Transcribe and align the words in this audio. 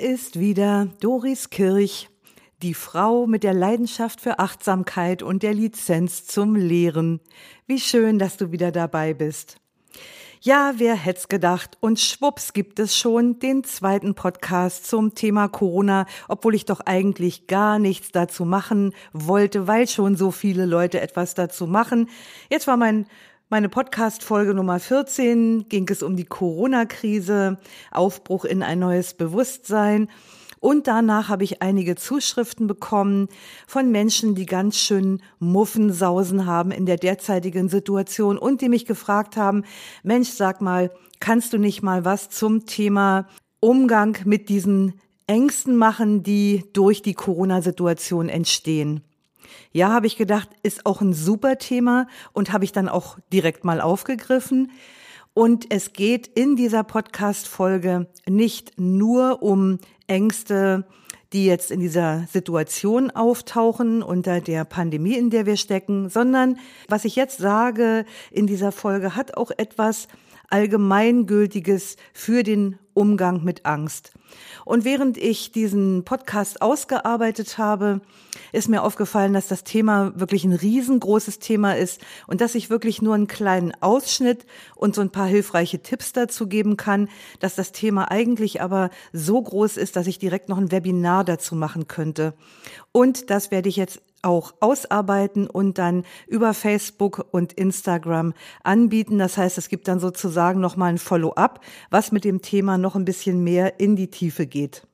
Ist 0.00 0.38
wieder 0.38 0.86
Doris 1.00 1.50
Kirch, 1.50 2.08
die 2.62 2.74
Frau 2.74 3.26
mit 3.26 3.42
der 3.42 3.52
Leidenschaft 3.52 4.20
für 4.20 4.38
Achtsamkeit 4.38 5.24
und 5.24 5.42
der 5.42 5.54
Lizenz 5.54 6.24
zum 6.24 6.54
Lehren. 6.54 7.20
Wie 7.66 7.80
schön, 7.80 8.20
dass 8.20 8.36
du 8.36 8.52
wieder 8.52 8.70
dabei 8.70 9.12
bist. 9.12 9.56
Ja, 10.40 10.74
wer 10.76 10.94
hätt's 10.94 11.28
gedacht? 11.28 11.76
Und 11.80 11.98
schwupps 11.98 12.52
gibt 12.52 12.78
es 12.78 12.96
schon 12.96 13.40
den 13.40 13.64
zweiten 13.64 14.14
Podcast 14.14 14.86
zum 14.86 15.16
Thema 15.16 15.48
Corona, 15.48 16.06
obwohl 16.28 16.54
ich 16.54 16.64
doch 16.64 16.80
eigentlich 16.80 17.48
gar 17.48 17.80
nichts 17.80 18.12
dazu 18.12 18.44
machen 18.44 18.94
wollte, 19.12 19.66
weil 19.66 19.88
schon 19.88 20.14
so 20.14 20.30
viele 20.30 20.64
Leute 20.64 21.00
etwas 21.00 21.34
dazu 21.34 21.66
machen. 21.66 22.08
Jetzt 22.50 22.68
war 22.68 22.76
mein 22.76 23.06
meine 23.50 23.70
Podcast-Folge 23.70 24.52
Nummer 24.52 24.78
14 24.78 25.70
ging 25.70 25.88
es 25.88 26.02
um 26.02 26.16
die 26.16 26.26
Corona-Krise, 26.26 27.58
Aufbruch 27.90 28.44
in 28.44 28.62
ein 28.62 28.78
neues 28.78 29.14
Bewusstsein. 29.14 30.10
Und 30.60 30.86
danach 30.86 31.28
habe 31.28 31.44
ich 31.44 31.62
einige 31.62 31.96
Zuschriften 31.96 32.66
bekommen 32.66 33.28
von 33.66 33.90
Menschen, 33.90 34.34
die 34.34 34.44
ganz 34.44 34.76
schön 34.76 35.22
Muffensausen 35.38 36.44
haben 36.44 36.72
in 36.72 36.84
der 36.84 36.98
derzeitigen 36.98 37.70
Situation 37.70 38.36
und 38.36 38.60
die 38.60 38.68
mich 38.68 38.84
gefragt 38.84 39.36
haben, 39.36 39.64
Mensch, 40.02 40.28
sag 40.28 40.60
mal, 40.60 40.90
kannst 41.20 41.54
du 41.54 41.58
nicht 41.58 41.82
mal 41.82 42.04
was 42.04 42.28
zum 42.28 42.66
Thema 42.66 43.28
Umgang 43.60 44.18
mit 44.24 44.50
diesen 44.50 45.00
Ängsten 45.26 45.76
machen, 45.76 46.22
die 46.22 46.64
durch 46.74 47.00
die 47.00 47.14
Corona-Situation 47.14 48.28
entstehen? 48.28 49.07
Ja, 49.72 49.90
habe 49.90 50.06
ich 50.06 50.16
gedacht, 50.16 50.48
ist 50.62 50.86
auch 50.86 51.00
ein 51.00 51.12
super 51.12 51.58
Thema 51.58 52.06
und 52.32 52.52
habe 52.52 52.64
ich 52.64 52.72
dann 52.72 52.88
auch 52.88 53.18
direkt 53.32 53.64
mal 53.64 53.80
aufgegriffen. 53.80 54.70
Und 55.34 55.66
es 55.70 55.92
geht 55.92 56.26
in 56.26 56.56
dieser 56.56 56.82
Podcast-Folge 56.82 58.08
nicht 58.26 58.72
nur 58.76 59.42
um 59.42 59.78
Ängste, 60.08 60.84
die 61.32 61.44
jetzt 61.44 61.70
in 61.70 61.80
dieser 61.80 62.26
Situation 62.32 63.10
auftauchen 63.10 64.02
unter 64.02 64.40
der 64.40 64.64
Pandemie, 64.64 65.14
in 65.14 65.30
der 65.30 65.46
wir 65.46 65.56
stecken, 65.56 66.08
sondern 66.08 66.58
was 66.88 67.04
ich 67.04 67.16
jetzt 67.16 67.38
sage 67.38 68.04
in 68.30 68.46
dieser 68.46 68.72
Folge 68.72 69.14
hat 69.14 69.36
auch 69.36 69.50
etwas 69.56 70.08
Allgemeingültiges 70.48 71.96
für 72.12 72.42
den 72.42 72.78
Umgang 72.94 73.44
mit 73.44 73.64
Angst. 73.64 74.12
Und 74.64 74.84
während 74.84 75.16
ich 75.16 75.52
diesen 75.52 76.04
Podcast 76.04 76.60
ausgearbeitet 76.60 77.56
habe, 77.56 78.00
ist 78.52 78.68
mir 78.68 78.82
aufgefallen, 78.82 79.32
dass 79.32 79.46
das 79.46 79.64
Thema 79.64 80.12
wirklich 80.18 80.44
ein 80.44 80.52
riesengroßes 80.52 81.38
Thema 81.38 81.76
ist 81.76 82.00
und 82.26 82.40
dass 82.40 82.54
ich 82.54 82.70
wirklich 82.70 83.00
nur 83.00 83.14
einen 83.14 83.28
kleinen 83.28 83.72
Ausschnitt 83.80 84.46
und 84.74 84.94
so 84.94 85.00
ein 85.00 85.10
paar 85.10 85.26
hilfreiche 85.26 85.80
Tipps 85.80 86.12
dazu 86.12 86.48
geben 86.48 86.76
kann, 86.76 87.08
dass 87.40 87.54
das 87.54 87.72
Thema 87.72 88.10
eigentlich 88.10 88.60
aber 88.60 88.90
so 89.12 89.40
groß 89.40 89.76
ist, 89.76 89.96
dass 89.96 90.06
ich 90.06 90.18
direkt 90.18 90.48
noch 90.48 90.58
ein 90.58 90.72
Webinar 90.72 91.24
dazu 91.24 91.54
machen 91.54 91.88
könnte. 91.88 92.34
Und 92.92 93.30
das 93.30 93.50
werde 93.50 93.68
ich 93.68 93.76
jetzt 93.76 94.02
auch 94.22 94.54
ausarbeiten 94.60 95.48
und 95.48 95.78
dann 95.78 96.04
über 96.26 96.54
Facebook 96.54 97.26
und 97.30 97.52
Instagram 97.52 98.34
anbieten. 98.62 99.18
Das 99.18 99.36
heißt, 99.36 99.58
es 99.58 99.68
gibt 99.68 99.88
dann 99.88 100.00
sozusagen 100.00 100.60
nochmal 100.60 100.90
ein 100.90 100.98
Follow-up, 100.98 101.60
was 101.90 102.12
mit 102.12 102.24
dem 102.24 102.42
Thema 102.42 102.78
noch 102.78 102.96
ein 102.96 103.04
bisschen 103.04 103.44
mehr 103.44 103.80
in 103.80 103.96
die 103.96 104.10
Tiefe 104.10 104.46
geht. 104.46 104.86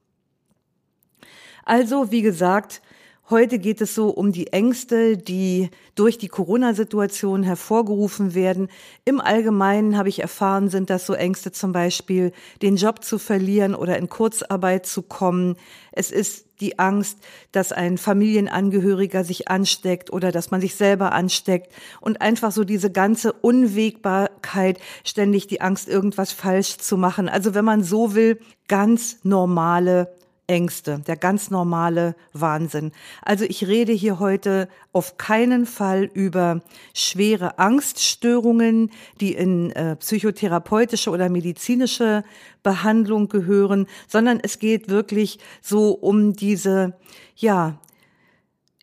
Also, 1.65 2.11
wie 2.11 2.23
gesagt, 2.23 2.83
Heute 3.31 3.59
geht 3.59 3.81
es 3.81 3.95
so 3.95 4.11
um 4.11 4.33
die 4.33 4.49
Ängste, 4.49 5.17
die 5.17 5.71
durch 5.95 6.19
die 6.19 6.29
Corona-Situation 6.29 7.43
hervorgerufen 7.43 8.35
werden. 8.35 8.69
Im 9.07 9.19
Allgemeinen 9.19 9.97
habe 9.97 10.11
ich 10.11 10.21
erfahren, 10.21 10.69
sind 10.69 10.91
das 10.91 11.07
so 11.07 11.15
Ängste 11.15 11.51
zum 11.51 11.73
Beispiel, 11.73 12.33
den 12.61 12.77
Job 12.77 13.03
zu 13.03 13.19
verlieren 13.19 13.75
oder 13.75 13.97
in 13.97 14.11
Kurzarbeit 14.11 14.85
zu 14.85 15.01
kommen. 15.01 15.57
Es 15.91 16.11
ist 16.11 16.45
die 16.61 16.79
Angst, 16.79 17.17
dass 17.51 17.73
ein 17.73 17.97
Familienangehöriger 17.97 19.25
sich 19.25 19.49
ansteckt 19.49 20.13
oder 20.13 20.31
dass 20.31 20.51
man 20.51 20.61
sich 20.61 20.75
selber 20.75 21.13
ansteckt 21.13 21.73
und 22.03 22.21
einfach 22.21 22.53
so 22.53 22.63
diese 22.63 22.93
ganze 22.93 23.33
Unwägbarkeit, 23.33 24.79
ständig 25.03 25.47
die 25.47 25.63
Angst, 25.63 25.89
irgendwas 25.89 26.33
falsch 26.33 26.77
zu 26.77 26.99
machen. 26.99 27.31
Also 27.31 27.55
wenn 27.55 27.65
man 27.65 27.83
so 27.83 28.15
will, 28.15 28.39
ganz 28.69 29.21
normale 29.23 30.15
Ängste, 30.47 31.01
der 31.07 31.17
ganz 31.17 31.51
normale 31.51 32.15
Wahnsinn. 32.33 32.93
Also 33.23 33.45
ich 33.45 33.67
rede 33.67 33.93
hier 33.93 34.19
heute 34.19 34.69
auf 34.93 35.17
keinen 35.17 35.65
Fall 35.65 36.11
über 36.13 36.61
schwere 36.93 37.59
Angststörungen, 37.59 38.91
die 39.21 39.35
in 39.35 39.71
äh, 39.71 39.97
psychotherapeutische 39.97 41.11
oder 41.11 41.29
medizinische 41.29 42.25
Behandlung 42.63 43.29
gehören, 43.29 43.87
sondern 44.07 44.39
es 44.43 44.59
geht 44.59 44.89
wirklich 44.89 45.39
so 45.63 45.93
um 45.93 46.35
diese, 46.35 46.95
ja, 47.37 47.79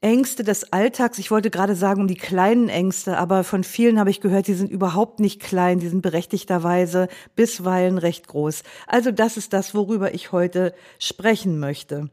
Ängste 0.02 0.44
des 0.44 0.74
Alltags, 0.74 1.20
ich 1.20 1.30
wollte 1.30 1.52
gerade 1.52 1.76
sagen 1.76 2.02
um 2.02 2.08
die 2.08 2.16
kleinen 2.16 2.70
Ängste, 2.70 3.20
aber 3.20 3.44
von 3.44 3.64
vielen 3.64 4.00
habe 4.00 4.10
ich 4.10 4.20
gehört, 4.20 4.48
die 4.48 4.56
sind 4.56 4.72
überhaupt 4.72 5.20
nicht 5.20 5.40
klein, 5.40 5.80
die 5.80 5.90
sind 5.90 6.02
berechtigterweise 6.02 7.08
bisweilen 7.36 8.00
recht 8.00 8.28
groß. 8.28 8.64
Also 8.88 9.12
das 9.12 9.38
ist 9.38 9.54
das, 9.54 9.76
worüber 9.76 10.16
ich 10.16 10.32
heute 10.32 10.74
sprechen 10.98 11.60
möchte. 11.60 12.10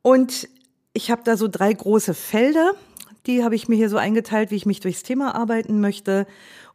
Und 0.00 0.48
ich 0.94 1.10
habe 1.10 1.20
da 1.24 1.36
so 1.36 1.46
drei 1.46 1.70
große 1.74 2.14
Felder, 2.14 2.72
die 3.26 3.44
habe 3.44 3.54
ich 3.54 3.68
mir 3.68 3.76
hier 3.76 3.90
so 3.90 3.98
eingeteilt, 3.98 4.50
wie 4.50 4.56
ich 4.56 4.64
mich 4.64 4.80
durchs 4.80 5.02
Thema 5.02 5.34
arbeiten 5.34 5.80
möchte. 5.80 6.26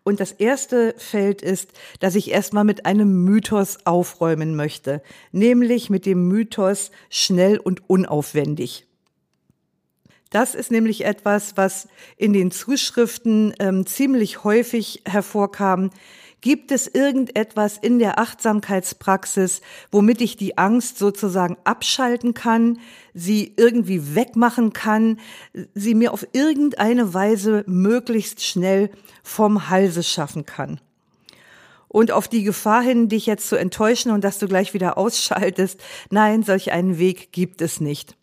Und 0.03 0.19
das 0.19 0.31
erste 0.31 0.93
Feld 0.97 1.41
ist, 1.41 1.71
dass 1.99 2.13
ich 2.13 2.29
erstmal 2.29 2.65
mit 2.65 2.85
einem 2.85 3.23
Mythos 3.23 3.79
aufräumen 3.85 4.55
möchte, 4.55 5.01
nämlich 5.31 5.89
mit 5.89 6.05
dem 6.05 6.27
Mythos 6.27 6.91
schnell 7.09 7.57
und 7.57 7.89
unaufwendig. 7.89 8.85
Das 10.33 10.55
ist 10.55 10.71
nämlich 10.71 11.05
etwas, 11.05 11.57
was 11.57 11.87
in 12.17 12.33
den 12.33 12.49
Zuschriften 12.49 13.53
ähm, 13.59 13.85
ziemlich 13.85 14.43
häufig 14.43 15.03
hervorkam. 15.05 15.91
Gibt 16.41 16.71
es 16.71 16.87
irgendetwas 16.87 17.77
in 17.77 17.99
der 17.99 18.17
Achtsamkeitspraxis, 18.17 19.61
womit 19.91 20.21
ich 20.21 20.35
die 20.35 20.57
Angst 20.57 20.97
sozusagen 20.97 21.55
abschalten 21.65 22.33
kann, 22.33 22.79
sie 23.13 23.53
irgendwie 23.57 24.15
wegmachen 24.15 24.73
kann, 24.73 25.19
sie 25.75 25.93
mir 25.93 26.11
auf 26.11 26.25
irgendeine 26.33 27.13
Weise 27.13 27.63
möglichst 27.67 28.43
schnell 28.43 28.89
vom 29.21 29.69
Halse 29.69 30.01
schaffen 30.01 30.47
kann? 30.47 30.81
Und 31.87 32.11
auf 32.11 32.27
die 32.27 32.43
Gefahr 32.43 32.81
hin, 32.81 33.07
dich 33.07 33.27
jetzt 33.27 33.47
zu 33.47 33.55
enttäuschen 33.55 34.11
und 34.11 34.23
dass 34.23 34.39
du 34.39 34.47
gleich 34.47 34.73
wieder 34.73 34.97
ausschaltest, 34.97 35.79
nein, 36.09 36.41
solch 36.41 36.71
einen 36.71 36.97
Weg 36.97 37.31
gibt 37.31 37.61
es 37.61 37.79
nicht. 37.79 38.17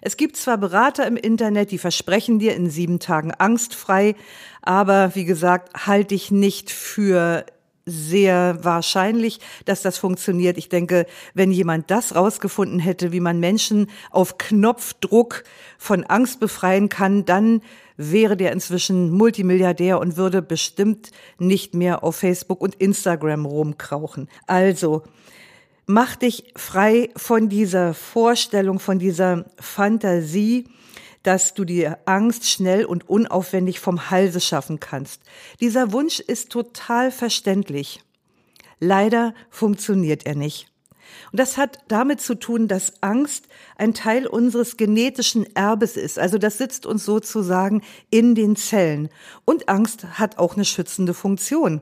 Es 0.00 0.16
gibt 0.16 0.36
zwar 0.36 0.58
Berater 0.58 1.06
im 1.06 1.16
Internet, 1.16 1.70
die 1.70 1.78
versprechen 1.78 2.38
dir 2.38 2.54
in 2.54 2.70
sieben 2.70 2.98
Tagen 2.98 3.32
angstfrei, 3.32 4.14
aber 4.62 5.14
wie 5.14 5.24
gesagt, 5.24 5.86
halte 5.86 6.14
ich 6.14 6.30
nicht 6.30 6.70
für 6.70 7.44
sehr 7.88 8.58
wahrscheinlich, 8.62 9.40
dass 9.64 9.82
das 9.82 9.98
funktioniert. 9.98 10.58
Ich 10.58 10.68
denke, 10.68 11.06
wenn 11.34 11.50
jemand 11.50 11.90
das 11.90 12.14
rausgefunden 12.14 12.78
hätte, 12.78 13.12
wie 13.12 13.20
man 13.20 13.40
Menschen 13.40 13.88
auf 14.10 14.38
Knopfdruck 14.38 15.44
von 15.78 16.04
Angst 16.04 16.38
befreien 16.38 16.88
kann, 16.88 17.24
dann 17.24 17.62
wäre 17.96 18.36
der 18.36 18.52
inzwischen 18.52 19.10
Multimilliardär 19.10 19.98
und 19.98 20.16
würde 20.16 20.42
bestimmt 20.42 21.10
nicht 21.38 21.74
mehr 21.74 22.04
auf 22.04 22.16
Facebook 22.16 22.60
und 22.60 22.76
Instagram 22.76 23.44
rumkrauchen. 23.44 24.28
Also, 24.46 25.02
mach 25.88 26.16
dich 26.16 26.52
frei 26.54 27.10
von 27.16 27.48
dieser 27.48 27.94
Vorstellung, 27.94 28.78
von 28.78 28.98
dieser 28.98 29.46
Fantasie, 29.58 30.68
dass 31.22 31.54
du 31.54 31.64
dir 31.64 31.98
Angst 32.04 32.48
schnell 32.48 32.84
und 32.84 33.08
unaufwendig 33.08 33.80
vom 33.80 34.10
Halse 34.10 34.40
schaffen 34.40 34.80
kannst. 34.80 35.22
Dieser 35.60 35.90
Wunsch 35.90 36.20
ist 36.20 36.50
total 36.50 37.10
verständlich. 37.10 38.00
Leider 38.78 39.34
funktioniert 39.50 40.26
er 40.26 40.36
nicht. 40.36 40.70
Und 41.32 41.40
das 41.40 41.56
hat 41.56 41.78
damit 41.88 42.20
zu 42.20 42.34
tun, 42.34 42.68
dass 42.68 43.02
Angst 43.02 43.48
ein 43.76 43.94
Teil 43.94 44.26
unseres 44.26 44.76
genetischen 44.76 45.46
Erbes 45.56 45.96
ist. 45.96 46.18
Also 46.18 46.36
das 46.36 46.58
sitzt 46.58 46.84
uns 46.84 47.06
sozusagen 47.06 47.82
in 48.10 48.34
den 48.34 48.56
Zellen. 48.56 49.08
Und 49.46 49.70
Angst 49.70 50.04
hat 50.18 50.36
auch 50.36 50.54
eine 50.54 50.66
schützende 50.66 51.14
Funktion. 51.14 51.80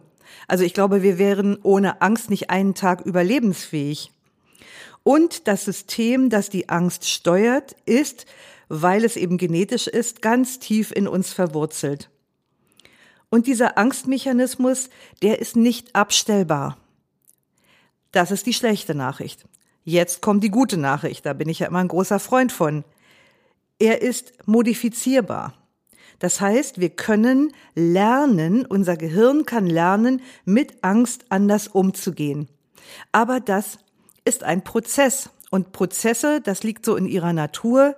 Also 0.48 0.64
ich 0.64 0.74
glaube, 0.74 1.02
wir 1.02 1.18
wären 1.18 1.58
ohne 1.62 2.00
Angst 2.02 2.30
nicht 2.30 2.50
einen 2.50 2.74
Tag 2.74 3.02
überlebensfähig. 3.02 4.12
Und 5.02 5.46
das 5.46 5.64
System, 5.64 6.30
das 6.30 6.50
die 6.50 6.68
Angst 6.68 7.08
steuert, 7.08 7.76
ist, 7.84 8.26
weil 8.68 9.04
es 9.04 9.16
eben 9.16 9.38
genetisch 9.38 9.86
ist, 9.86 10.22
ganz 10.22 10.58
tief 10.58 10.90
in 10.90 11.06
uns 11.06 11.32
verwurzelt. 11.32 12.10
Und 13.30 13.46
dieser 13.46 13.78
Angstmechanismus, 13.78 14.90
der 15.22 15.40
ist 15.40 15.56
nicht 15.56 15.94
abstellbar. 15.94 16.76
Das 18.12 18.30
ist 18.30 18.46
die 18.46 18.54
schlechte 18.54 18.94
Nachricht. 18.94 19.44
Jetzt 19.84 20.22
kommt 20.22 20.42
die 20.42 20.50
gute 20.50 20.76
Nachricht, 20.76 21.26
da 21.26 21.32
bin 21.32 21.48
ich 21.48 21.60
ja 21.60 21.68
immer 21.68 21.78
ein 21.78 21.88
großer 21.88 22.18
Freund 22.18 22.50
von. 22.50 22.82
Er 23.78 24.02
ist 24.02 24.32
modifizierbar. 24.46 25.54
Das 26.18 26.40
heißt, 26.40 26.80
wir 26.80 26.90
können 26.90 27.52
lernen, 27.74 28.64
unser 28.64 28.96
Gehirn 28.96 29.44
kann 29.44 29.66
lernen, 29.66 30.22
mit 30.44 30.82
Angst 30.82 31.26
anders 31.28 31.68
umzugehen. 31.68 32.48
Aber 33.12 33.40
das 33.40 33.78
ist 34.24 34.44
ein 34.44 34.64
Prozess. 34.64 35.30
Und 35.50 35.72
Prozesse, 35.72 36.40
das 36.40 36.62
liegt 36.64 36.84
so 36.84 36.96
in 36.96 37.06
ihrer 37.06 37.32
Natur, 37.32 37.96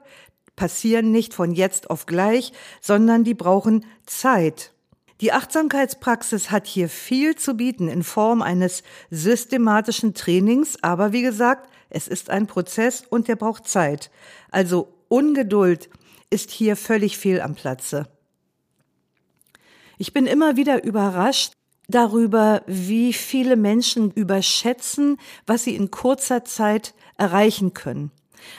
passieren 0.56 1.12
nicht 1.12 1.34
von 1.34 1.52
jetzt 1.52 1.88
auf 1.90 2.06
gleich, 2.06 2.52
sondern 2.80 3.24
die 3.24 3.34
brauchen 3.34 3.84
Zeit. 4.06 4.72
Die 5.20 5.32
Achtsamkeitspraxis 5.32 6.50
hat 6.50 6.66
hier 6.66 6.88
viel 6.88 7.34
zu 7.34 7.54
bieten 7.54 7.88
in 7.88 8.04
Form 8.04 8.42
eines 8.42 8.82
systematischen 9.10 10.14
Trainings, 10.14 10.76
aber 10.82 11.12
wie 11.12 11.22
gesagt, 11.22 11.68
es 11.90 12.06
ist 12.06 12.30
ein 12.30 12.46
Prozess 12.46 13.04
und 13.08 13.28
der 13.28 13.36
braucht 13.36 13.66
Zeit. 13.66 14.10
Also 14.50 14.92
Ungeduld 15.08 15.88
ist 16.30 16.50
hier 16.50 16.76
völlig 16.76 17.18
fehl 17.18 17.40
am 17.40 17.54
Platze. 17.54 18.08
Ich 19.98 20.12
bin 20.12 20.26
immer 20.26 20.56
wieder 20.56 20.84
überrascht 20.84 21.52
darüber, 21.88 22.62
wie 22.66 23.12
viele 23.12 23.56
Menschen 23.56 24.10
überschätzen, 24.12 25.18
was 25.46 25.64
sie 25.64 25.74
in 25.74 25.90
kurzer 25.90 26.44
Zeit 26.44 26.94
erreichen 27.16 27.74
können. 27.74 28.12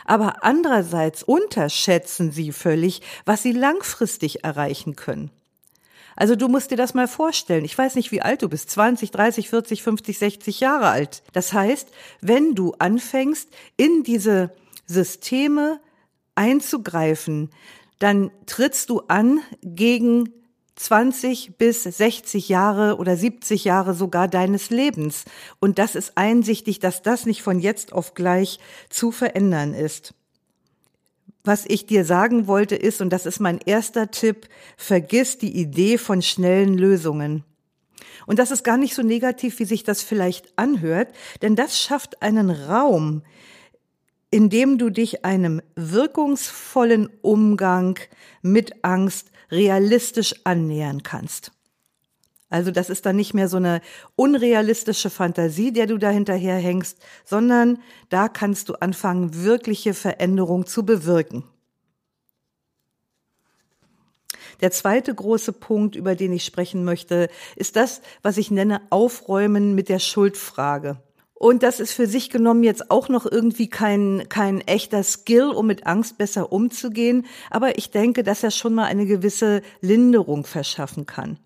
Aber 0.06 0.44
andererseits 0.44 1.24
unterschätzen 1.24 2.31
sie 2.31 2.51
völlig, 2.51 3.01
was 3.25 3.44
sie 3.44 3.54
langfristig 3.54 4.44
erreichen 4.44 4.95
können. 4.95 5.31
Also 6.16 6.36
du 6.36 6.50
musst 6.50 6.71
dir 6.71 6.75
das 6.75 6.94
mal 6.94 7.07
vorstellen. 7.07 7.63
Ich 7.63 7.77
weiß 7.77 7.95
nicht, 7.95 8.12
wie 8.12 8.21
alt 8.21 8.42
du 8.42 8.50
bist. 8.50 8.69
20, 8.71 9.12
30, 9.12 9.50
40, 9.50 9.83
50, 9.83 10.19
60 10.19 10.60
Jahre 10.60 10.89
alt. 10.89 11.24
Das 11.31 11.54
heißt, 11.54 11.88
wenn 12.19 12.56
du 12.56 12.74
anfängst, 12.77 13.48
in 13.77 14.04
diese 14.04 14.51
Systeme 14.86 15.80
einzugreifen, 16.40 17.50
dann 18.00 18.32
trittst 18.46 18.90
du 18.90 19.02
an 19.10 19.42
gegen 19.62 20.30
20 20.78 21.58
bis 21.58 21.84
60 21.84 22.48
Jahre 22.48 22.96
oder 22.96 23.18
70 23.18 23.66
Jahre 23.66 23.94
sogar 23.94 24.30
deines 24.30 24.70
Lebens. 24.70 25.26
Und 25.60 25.78
das 25.78 25.96
ist 25.96 26.18
einsichtig, 26.18 26.80
dass 26.80 27.02
das 27.02 27.26
nicht 27.26 27.42
von 27.42 27.60
jetzt 27.60 27.92
auf 27.92 28.14
gleich 28.14 28.60
zu 28.90 29.12
verändern 29.12 29.74
ist. 29.74 30.14
Was 31.44 31.66
ich 31.68 31.86
dir 31.86 32.06
sagen 32.06 32.48
wollte 32.48 32.78
ist, 32.78 33.02
und 33.02 33.10
das 33.10 33.26
ist 33.26 33.42
mein 33.42 33.60
erster 33.66 34.10
Tipp, 34.10 34.48
vergiss 34.78 35.38
die 35.38 35.58
Idee 35.58 35.98
von 35.98 36.22
schnellen 36.22 36.78
Lösungen. 36.78 37.44
Und 38.26 38.40
das 38.40 38.52
ist 38.52 38.64
gar 38.64 38.78
nicht 38.78 38.96
so 38.96 39.02
negativ, 39.02 39.60
wie 39.60 39.66
sich 39.66 39.84
das 39.84 40.02
vielleicht 40.02 40.58
anhört, 40.58 41.10
denn 41.42 41.58
das 41.58 41.78
schafft 41.78 42.22
einen 42.22 42.50
Raum, 42.52 43.24
in 44.31 44.50
dem 44.50 44.78
du 44.78 44.90
dich 44.90 45.26
einem 45.26 45.62
wirkungsvollen 45.76 47.10
Umgang 47.22 48.00
mit 48.42 48.84
Angst 48.84 49.31
realistisch 49.52 50.36
annähern 50.44 51.04
kannst. 51.04 51.52
Also 52.52 52.72
das 52.72 52.90
ist 52.90 53.06
dann 53.06 53.16
nicht 53.16 53.34
mehr 53.34 53.48
so 53.48 53.58
eine 53.58 53.81
unrealistische 54.16 55.10
Fantasie, 55.10 55.72
der 55.72 55.86
du 55.86 55.98
da 55.98 56.10
hinterher 56.10 56.58
hängst, 56.58 56.98
sondern 57.24 57.80
da 58.10 58.28
kannst 58.28 58.70
du 58.70 58.74
anfangen, 58.76 59.44
wirkliche 59.44 59.94
Veränderung 59.94 60.66
zu 60.66 60.84
bewirken. 60.84 61.44
Der 64.62 64.72
zweite 64.72 65.14
große 65.14 65.54
Punkt, 65.54 65.96
über 65.96 66.16
den 66.16 66.34
ich 66.34 66.44
sprechen 66.44 66.84
möchte, 66.84 67.30
ist 67.56 67.76
das, 67.76 68.02
was 68.24 68.38
ich 68.38 68.52
nenne 68.52 68.81
Aufräumen 68.90 69.76
mit 69.76 69.88
der 69.88 70.00
Schuldfrage. 70.00 71.02
Und 71.40 71.64
das 71.64 71.80
ist 71.80 71.94
für 71.94 72.06
sich 72.06 72.30
genommen 72.30 72.64
jetzt 72.64 72.92
auch 72.92 73.08
noch 73.08 73.26
irgendwie 73.26 73.70
kein, 73.70 74.26
kein 74.28 74.60
echter 74.60 75.04
Skill, 75.04 75.52
um 75.52 75.68
mit 75.68 75.88
Angst 75.88 76.18
besser 76.18 76.52
umzugehen. 76.52 77.26
Aber 77.50 77.78
ich 77.78 77.92
denke, 77.92 78.24
dass 78.24 78.44
er 78.44 78.52
schon 78.52 78.76
mal 78.76 78.84
eine 78.84 79.06
gewisse 79.06 79.62
Linderung 79.80 80.46
verschaffen 80.46 81.06
kann. 81.06 81.40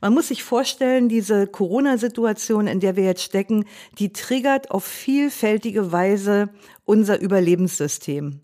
Man 0.00 0.14
muss 0.14 0.28
sich 0.28 0.42
vorstellen, 0.42 1.08
diese 1.08 1.46
Corona-Situation, 1.46 2.66
in 2.66 2.80
der 2.80 2.96
wir 2.96 3.04
jetzt 3.04 3.22
stecken, 3.22 3.66
die 4.00 4.12
triggert 4.12 4.72
auf 4.72 4.84
vielfältige 4.84 5.92
Weise 5.92 6.48
unser 6.84 7.20
Überlebenssystem. 7.20 8.40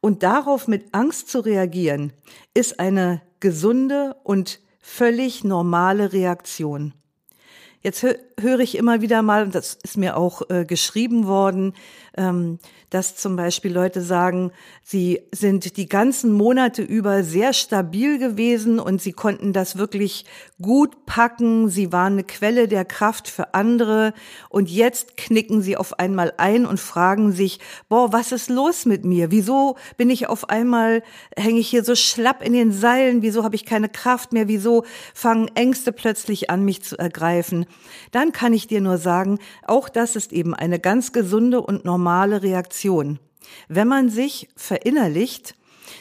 Und 0.00 0.24
darauf 0.24 0.66
mit 0.66 0.94
Angst 0.94 1.28
zu 1.28 1.38
reagieren, 1.38 2.12
ist 2.54 2.80
eine 2.80 3.22
gesunde 3.38 4.16
und 4.24 4.58
völlig 4.80 5.44
normale 5.44 6.12
Reaktion. 6.12 6.92
Jetzt 7.82 8.04
höre 8.38 8.60
ich 8.60 8.76
immer 8.76 9.00
wieder 9.00 9.22
mal, 9.22 9.44
und 9.44 9.54
das 9.54 9.78
ist 9.82 9.96
mir 9.96 10.16
auch 10.16 10.42
äh, 10.50 10.66
geschrieben 10.66 11.26
worden, 11.26 11.72
ähm, 12.18 12.58
dass 12.90 13.16
zum 13.16 13.34
Beispiel 13.34 13.72
Leute 13.72 14.00
sagen, 14.00 14.52
sie 14.82 15.22
sind 15.32 15.76
die 15.76 15.88
ganzen 15.88 16.32
Monate 16.32 16.82
über 16.82 17.24
sehr 17.24 17.52
stabil 17.52 18.18
gewesen 18.18 18.78
und 18.78 19.00
sie 19.02 19.12
konnten 19.12 19.52
das 19.52 19.76
wirklich 19.76 20.24
gut 20.60 21.04
packen. 21.06 21.68
Sie 21.68 21.92
waren 21.92 22.14
eine 22.14 22.24
Quelle 22.24 22.68
der 22.68 22.84
Kraft 22.84 23.28
für 23.28 23.54
andere 23.54 24.14
und 24.50 24.70
jetzt 24.70 25.16
knicken 25.16 25.62
sie 25.62 25.76
auf 25.76 25.98
einmal 25.98 26.32
ein 26.36 26.64
und 26.64 26.78
fragen 26.78 27.32
sich, 27.32 27.58
boah, 27.88 28.12
was 28.12 28.32
ist 28.32 28.50
los 28.50 28.84
mit 28.84 29.04
mir? 29.04 29.30
Wieso 29.30 29.76
bin 29.96 30.10
ich 30.10 30.28
auf 30.28 30.48
einmal, 30.48 31.02
hänge 31.36 31.58
ich 31.58 31.68
hier 31.68 31.84
so 31.84 31.94
schlapp 31.94 32.42
in 32.42 32.52
den 32.52 32.70
Seilen? 32.70 33.22
Wieso 33.22 33.44
habe 33.44 33.56
ich 33.56 33.64
keine 33.64 33.88
Kraft 33.88 34.32
mehr? 34.32 34.46
Wieso 34.46 34.84
fangen 35.12 35.50
Ängste 35.54 35.92
plötzlich 35.92 36.50
an, 36.50 36.64
mich 36.64 36.82
zu 36.82 36.98
ergreifen? 36.98 37.66
Dann 38.12 38.25
kann 38.32 38.52
ich 38.52 38.66
dir 38.66 38.80
nur 38.80 38.98
sagen, 38.98 39.38
auch 39.66 39.88
das 39.88 40.16
ist 40.16 40.32
eben 40.32 40.54
eine 40.54 40.78
ganz 40.78 41.12
gesunde 41.12 41.60
und 41.60 41.84
normale 41.84 42.42
Reaktion. 42.42 43.18
Wenn 43.68 43.88
man 43.88 44.08
sich 44.08 44.48
verinnerlicht, 44.56 45.54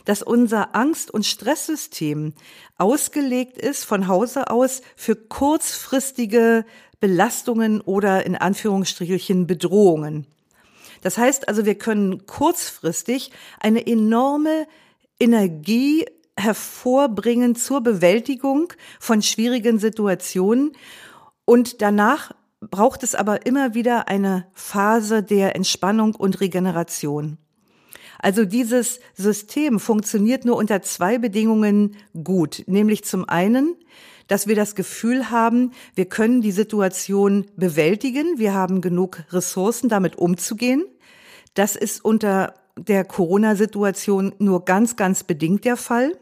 dass 0.05 0.21
unser 0.21 0.75
Angst- 0.75 1.11
und 1.11 1.25
Stresssystem 1.25 2.33
ausgelegt 2.77 3.57
ist 3.57 3.85
von 3.85 4.07
Hause 4.07 4.49
aus 4.49 4.81
für 4.95 5.15
kurzfristige 5.15 6.65
Belastungen 6.99 7.81
oder 7.81 8.25
in 8.25 8.35
Anführungsstrichelchen 8.35 9.47
Bedrohungen. 9.47 10.25
Das 11.01 11.17
heißt 11.17 11.47
also, 11.47 11.65
wir 11.65 11.75
können 11.75 12.25
kurzfristig 12.25 13.31
eine 13.59 13.85
enorme 13.85 14.67
Energie 15.19 16.05
hervorbringen 16.37 17.55
zur 17.55 17.81
Bewältigung 17.81 18.73
von 18.99 19.21
schwierigen 19.21 19.79
Situationen 19.79 20.73
und 21.45 21.81
danach 21.81 22.31
braucht 22.59 23.03
es 23.03 23.15
aber 23.15 23.45
immer 23.45 23.73
wieder 23.73 24.07
eine 24.07 24.47
Phase 24.53 25.23
der 25.23 25.55
Entspannung 25.55 26.15
und 26.15 26.41
Regeneration. 26.41 27.37
Also 28.19 28.45
dieses 28.45 28.99
System 29.13 29.79
funktioniert 29.79 30.45
nur 30.45 30.55
unter 30.55 30.81
zwei 30.81 31.17
Bedingungen 31.17 31.95
gut, 32.23 32.63
nämlich 32.65 33.03
zum 33.03 33.27
einen, 33.29 33.75
dass 34.27 34.47
wir 34.47 34.55
das 34.55 34.73
Gefühl 34.73 35.29
haben, 35.29 35.71
wir 35.93 36.05
können 36.05 36.41
die 36.41 36.51
Situation 36.51 37.45
bewältigen, 37.55 38.39
wir 38.39 38.53
haben 38.53 38.81
genug 38.81 39.23
Ressourcen, 39.29 39.89
damit 39.89 40.15
umzugehen. 40.17 40.85
Das 41.53 41.75
ist 41.75 42.03
unter 42.03 42.55
der 42.77 43.05
Corona-Situation 43.05 44.33
nur 44.39 44.65
ganz, 44.65 44.95
ganz 44.95 45.23
bedingt 45.23 45.63
der 45.63 45.77
Fall. 45.77 46.17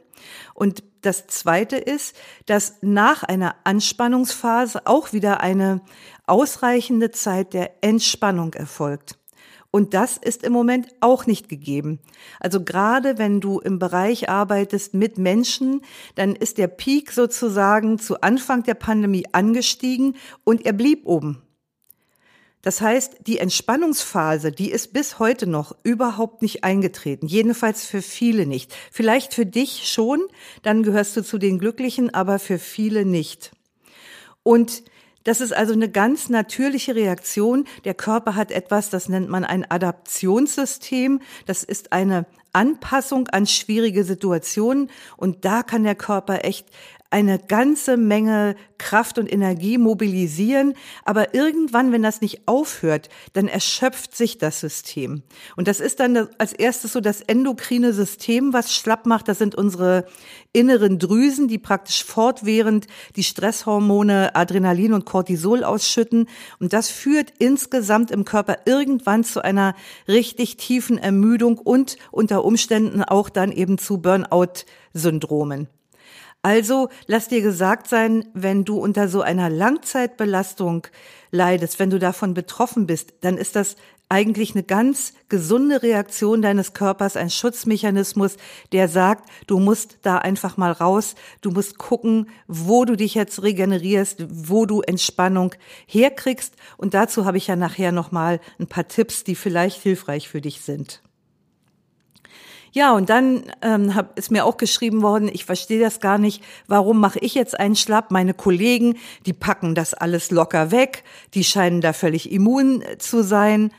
Und 0.54 0.84
das 1.06 1.28
Zweite 1.28 1.78
ist, 1.78 2.16
dass 2.46 2.76
nach 2.82 3.24
einer 3.24 3.56
Anspannungsphase 3.64 4.86
auch 4.86 5.14
wieder 5.14 5.42
eine 5.42 5.82
ausreichende 6.26 7.12
Zeit 7.12 7.54
der 7.54 7.84
Entspannung 7.84 8.54
erfolgt. 8.54 9.18
Und 9.76 9.96
das 9.96 10.18
ist 10.18 10.44
im 10.44 10.54
Moment 10.54 10.88
auch 11.00 11.26
nicht 11.26 11.50
gegeben. 11.50 12.00
Also 12.40 12.64
gerade 12.64 13.18
wenn 13.18 13.42
du 13.42 13.60
im 13.60 13.80
Bereich 13.80 14.30
arbeitest 14.30 14.94
mit 14.94 15.18
Menschen, 15.18 15.82
dann 16.14 16.36
ist 16.36 16.60
der 16.60 16.68
Peak 16.68 17.12
sozusagen 17.12 17.98
zu 17.98 18.22
Anfang 18.22 18.62
der 18.62 18.76
Pandemie 18.76 19.26
angestiegen 19.32 20.16
und 20.44 20.64
er 20.66 20.74
blieb 20.74 21.08
oben. 21.08 21.42
Das 22.64 22.80
heißt, 22.80 23.28
die 23.28 23.40
Entspannungsphase, 23.40 24.52
die 24.52 24.72
ist 24.72 24.94
bis 24.94 25.20
heute 25.20 25.48
noch 25.48 25.76
überhaupt 25.84 26.42
nicht 26.42 26.64
eingetreten. 26.64 27.28
Jedenfalls 27.28 27.86
für 27.86 28.02
viele 28.02 28.48
nicht. 28.48 28.74
Vielleicht 28.90 29.34
für 29.34 29.46
dich 29.46 29.88
schon, 29.88 30.22
dann 30.64 30.82
gehörst 30.82 31.16
du 31.18 31.24
zu 31.24 31.38
den 31.38 31.60
Glücklichen, 31.60 32.14
aber 32.14 32.40
für 32.40 32.58
viele 32.58 33.06
nicht. 33.06 33.52
Und 34.44 34.84
das 35.26 35.42
ist 35.42 35.54
also 35.54 35.74
eine 35.74 35.90
ganz 35.90 36.30
natürliche 36.30 36.96
Reaktion. 36.96 37.66
Der 37.84 37.94
Körper 37.94 38.36
hat 38.36 38.52
etwas, 38.52 38.90
das 38.90 39.10
nennt 39.10 39.30
man 39.30 39.44
ein 39.44 39.70
Adaptionssystem. 39.70 41.22
Das 41.46 41.64
ist 41.64 41.92
eine 41.92 42.26
Anpassung 42.54 43.28
an 43.30 43.46
schwierige 43.46 44.06
Situationen. 44.06 44.90
Und 45.18 45.44
da 45.44 45.64
kann 45.64 45.84
der 45.84 45.96
Körper 45.96 46.46
echt 46.46 46.68
eine 47.14 47.38
ganze 47.38 47.96
Menge 47.96 48.56
Kraft 48.80 49.20
und 49.20 49.32
Energie 49.32 49.78
mobilisieren, 49.78 50.74
aber 51.06 51.36
irgendwann, 51.36 51.92
wenn 51.92 52.02
das 52.02 52.22
nicht 52.22 52.48
aufhört, 52.48 53.08
dann 53.34 53.48
erschöpft 53.48 54.18
sich 54.18 54.40
das 54.40 54.60
System. 54.60 55.22
Und 55.56 55.68
das 55.68 55.80
ist 55.80 56.00
dann 56.00 56.28
als 56.40 56.54
erstes 56.54 56.94
so 56.94 57.02
das 57.02 57.22
endokrine 57.22 57.94
System, 57.94 58.52
was 58.52 58.74
schlapp 58.74 59.06
macht. 59.06 59.28
Das 59.28 59.38
sind 59.38 59.54
unsere 59.54 60.06
inneren 60.54 60.98
Drüsen, 60.98 61.48
die 61.48 61.60
praktisch 61.60 62.04
fortwährend 62.04 62.88
die 63.16 63.24
Stresshormone 63.24 64.36
Adrenalin 64.36 64.94
und 64.94 65.06
Cortisol 65.06 65.64
ausschütten. 65.64 66.28
Und 66.60 66.74
das 66.74 66.90
führt 66.90 67.32
insgesamt 67.38 68.10
im 68.10 68.26
Körper 68.26 68.58
irgendwann 68.66 69.24
zu 69.24 69.44
einer 69.44 69.76
richtig 70.08 70.58
tiefen 70.58 70.98
Ermüdung 70.98 71.60
und 71.60 71.98
unter 72.10 72.44
Umständen 72.44 73.04
auch 73.04 73.30
dann 73.30 73.52
eben 73.52 73.78
zu 73.78 74.00
Burnout-Syndromen. 74.00 75.68
Also 76.46 76.90
lass 77.08 77.30
dir 77.30 77.42
gesagt 77.42 77.88
sein, 77.88 78.26
wenn 78.34 78.66
du 78.66 78.78
unter 78.78 79.08
so 79.08 79.22
einer 79.22 79.50
Langzeitbelastung 79.50 80.88
leidest, 81.32 81.80
wenn 81.80 81.90
du 81.90 82.00
davon 82.00 82.34
betroffen 82.34 82.86
bist, 82.86 83.14
dann 83.22 83.38
ist 83.38 83.56
das 83.56 83.78
eigentlich 84.10 84.54
eine 84.54 84.64
ganz 84.64 85.14
gesunde 85.30 85.82
Reaktion 85.82 86.42
deines 86.42 86.74
Körpers, 86.74 87.16
ein 87.16 87.30
Schutzmechanismus, 87.30 88.36
der 88.74 88.90
sagt, 88.90 89.30
du 89.48 89.58
musst 89.60 90.00
da 90.02 90.18
einfach 90.18 90.58
mal 90.58 90.74
raus, 90.74 91.16
du 91.40 91.50
musst 91.50 91.78
gucken, 91.78 92.28
wo 92.48 92.84
du 92.84 92.98
dich 92.98 93.16
jetzt 93.16 93.42
regenerierst, 93.42 94.26
wo 94.30 94.66
du 94.66 94.82
Entspannung 94.82 95.56
herkriegst 95.88 96.56
und 96.76 96.94
dazu 96.94 97.26
habe 97.26 97.38
ich 97.38 97.48
ja 97.48 97.56
nachher 97.56 97.94
noch 97.94 98.12
mal 98.12 98.42
ein 98.60 98.68
paar 98.68 98.90
Tipps, 98.90 99.24
die 99.24 99.36
vielleicht 99.36 99.82
hilfreich 99.82 100.28
für 100.28 100.42
dich 100.42 100.60
sind. 100.60 101.02
Ja, 102.76 102.94
und 102.94 103.10
dann 103.10 103.44
ähm, 103.62 103.94
hab, 103.94 104.18
ist 104.18 104.32
mir 104.32 104.46
auch 104.46 104.58
geschrieben 104.58 105.04
worden, 105.04 105.30
ich 105.32 105.46
verstehe 105.46 105.80
das 105.80 106.00
gar 106.00 106.18
nicht, 106.18 106.44
warum 106.66 107.00
mache 107.00 107.20
ich 107.20 107.36
jetzt 107.36 107.60
einen 107.60 107.76
Schlapp? 107.76 108.10
Meine 108.10 108.34
Kollegen, 108.34 108.98
die 109.28 109.34
packen 109.34 109.76
das 109.76 109.94
alles 109.94 110.32
locker 110.32 110.72
weg, 110.72 111.04
die 111.36 111.44
scheinen 111.44 111.82
da 111.82 111.94
völlig 111.94 112.32
immun 112.32 112.82
äh, 112.82 112.98
zu 112.98 113.24
sein. 113.24 113.72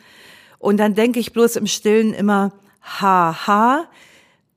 Und 0.60 0.76
dann 0.76 0.94
denke 0.94 1.18
ich 1.18 1.32
bloß 1.32 1.56
im 1.56 1.66
Stillen 1.66 2.14
immer, 2.14 2.52
haha, 2.82 3.88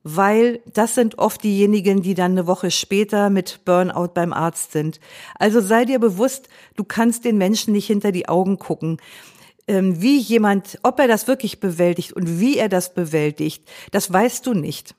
weil 0.04 0.60
das 0.72 0.94
sind 0.94 1.18
oft 1.18 1.42
diejenigen, 1.42 2.02
die 2.02 2.14
dann 2.14 2.30
eine 2.32 2.46
Woche 2.46 2.70
später 2.70 3.30
mit 3.30 3.64
Burnout 3.64 4.12
beim 4.14 4.32
Arzt 4.32 4.70
sind. 4.70 5.00
Also 5.36 5.60
sei 5.60 5.84
dir 5.84 5.98
bewusst, 5.98 6.48
du 6.76 6.84
kannst 6.84 7.24
den 7.24 7.38
Menschen 7.38 7.72
nicht 7.72 7.88
hinter 7.88 8.12
die 8.12 8.28
Augen 8.28 8.60
gucken. 8.60 8.98
Ähm, 9.68 10.00
wie 10.00 10.18
jemand, 10.18 10.78
ob 10.82 10.98
er 10.98 11.06
das 11.06 11.28
wirklich 11.28 11.60
bewältigt 11.60 12.14
und 12.14 12.40
wie 12.40 12.56
er 12.56 12.68
das 12.68 12.94
bewältigt, 12.94 13.62
das 13.90 14.12
weißt 14.12 14.46
du 14.46 14.54
nicht. 14.54 14.94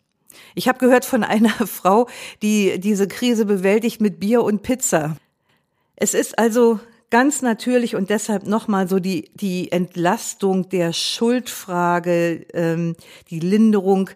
Ich 0.56 0.68
habe 0.68 0.80
gehört 0.80 1.06
von 1.06 1.24
einer 1.26 1.68
Frau, 1.68 2.08
die 2.42 2.80
diese 2.80 3.08
Krise 3.08 3.46
bewältigt 3.46 4.00
mit 4.00 4.20
Bier 4.20 4.44
und 4.44 4.62
Pizza. 4.62 5.18
Es 5.96 6.14
ist 6.14 6.40
also 6.40 6.80
ganz 7.10 7.42
natürlich 7.42 7.96
und 7.96 8.10
deshalb 8.10 8.46
nochmal 8.46 8.88
so 8.88 9.00
die, 9.00 9.32
die 9.34 9.72
Entlastung 9.72 10.70
der 10.70 10.94
Schuldfrage, 10.94 12.46
ähm, 12.54 12.96
die 13.30 13.40
Linderung 13.40 14.10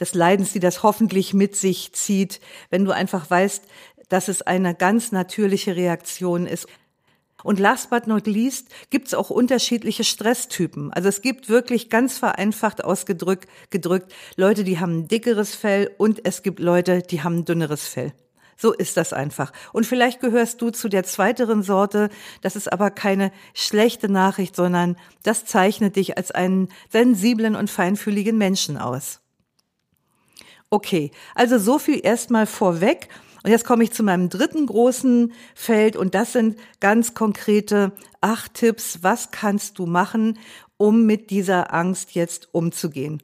des 0.00 0.14
Leidens, 0.14 0.52
die 0.52 0.60
das 0.60 0.82
hoffentlich 0.82 1.34
mit 1.34 1.54
sich 1.54 1.92
zieht, 1.92 2.40
wenn 2.70 2.84
du 2.84 2.90
einfach 2.90 3.30
weißt, 3.30 3.64
dass 4.08 4.28
es 4.28 4.42
eine 4.42 4.74
ganz 4.74 5.12
natürliche 5.12 5.76
Reaktion 5.76 6.46
ist. 6.46 6.66
Und 7.44 7.60
last 7.60 7.90
but 7.90 8.08
not 8.08 8.26
least 8.26 8.68
gibt 8.90 9.06
es 9.06 9.14
auch 9.14 9.30
unterschiedliche 9.30 10.02
Stresstypen. 10.02 10.92
Also 10.92 11.08
es 11.08 11.22
gibt 11.22 11.48
wirklich 11.48 11.90
ganz 11.90 12.18
vereinfacht 12.18 12.82
ausgedrückt 12.82 13.48
gedrückt 13.70 14.12
Leute, 14.34 14.64
die 14.64 14.80
haben 14.80 15.00
ein 15.00 15.08
dickeres 15.08 15.54
Fell 15.54 15.90
und 15.98 16.26
es 16.26 16.42
gibt 16.42 16.58
Leute, 16.58 17.02
die 17.02 17.22
haben 17.22 17.38
ein 17.38 17.44
dünneres 17.44 17.86
Fell. 17.86 18.12
So 18.56 18.72
ist 18.72 18.96
das 18.96 19.12
einfach. 19.12 19.52
Und 19.72 19.84
vielleicht 19.84 20.20
gehörst 20.20 20.62
du 20.62 20.70
zu 20.70 20.88
der 20.88 21.04
zweiteren 21.04 21.62
Sorte. 21.62 22.08
Das 22.40 22.56
ist 22.56 22.72
aber 22.72 22.90
keine 22.90 23.30
schlechte 23.52 24.08
Nachricht, 24.08 24.56
sondern 24.56 24.96
das 25.22 25.44
zeichnet 25.44 25.96
dich 25.96 26.16
als 26.16 26.30
einen 26.30 26.68
sensiblen 26.90 27.56
und 27.56 27.68
feinfühligen 27.68 28.38
Menschen 28.38 28.78
aus. 28.78 29.20
Okay, 30.70 31.10
also 31.34 31.58
so 31.58 31.78
viel 31.78 32.00
erstmal 32.02 32.46
vorweg. 32.46 33.08
Und 33.44 33.50
jetzt 33.50 33.66
komme 33.66 33.84
ich 33.84 33.92
zu 33.92 34.02
meinem 34.02 34.30
dritten 34.30 34.66
großen 34.66 35.34
Feld 35.54 35.96
und 35.96 36.14
das 36.14 36.32
sind 36.32 36.58
ganz 36.80 37.12
konkrete 37.12 37.92
acht 38.22 38.54
Tipps. 38.54 39.00
Was 39.02 39.32
kannst 39.32 39.78
du 39.78 39.84
machen, 39.84 40.38
um 40.78 41.04
mit 41.04 41.28
dieser 41.28 41.74
Angst 41.74 42.14
jetzt 42.14 42.48
umzugehen? 42.52 43.22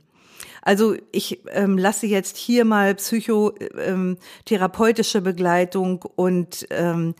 Also 0.61 0.95
ich 1.11 1.41
ähm, 1.49 1.79
lasse 1.79 2.07
jetzt 2.07 2.37
hier 2.37 2.67
mal 2.67 2.95
psychotherapeutische 2.95 5.19
ähm, 5.19 5.25
Begleitung 5.25 6.03
und 6.03 6.67
ähm, 6.69 7.15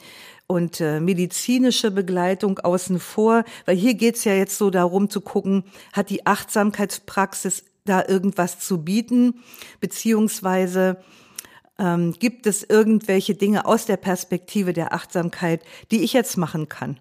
und 0.47 0.81
äh, 0.81 1.01
medizinische 1.01 1.91
Begleitung 1.93 2.59
außen 2.59 2.99
vor, 2.99 3.45
weil 3.67 3.77
hier 3.77 3.95
geht's 3.95 4.25
ja 4.25 4.35
jetzt 4.35 4.59
so 4.59 4.69
darum 4.69 5.09
zu 5.09 5.21
gucken, 5.21 5.63
hat 5.93 6.11
die 6.11 6.27
Achtsamkeitspraxis 6.27 7.65
da 7.85 8.05
irgendwas 8.07 8.59
zu 8.59 8.83
bieten, 8.83 9.43
beziehungsweise 9.81 10.97
ähm, 11.81 12.13
gibt 12.13 12.47
es 12.47 12.63
irgendwelche 12.63 13.35
Dinge 13.35 13.65
aus 13.65 13.87
der 13.87 13.97
Perspektive 13.97 14.73
der 14.73 14.93
Achtsamkeit, 14.93 15.63
die 15.91 16.03
ich 16.03 16.13
jetzt 16.13 16.37
machen 16.37 16.69
kann? 16.69 17.01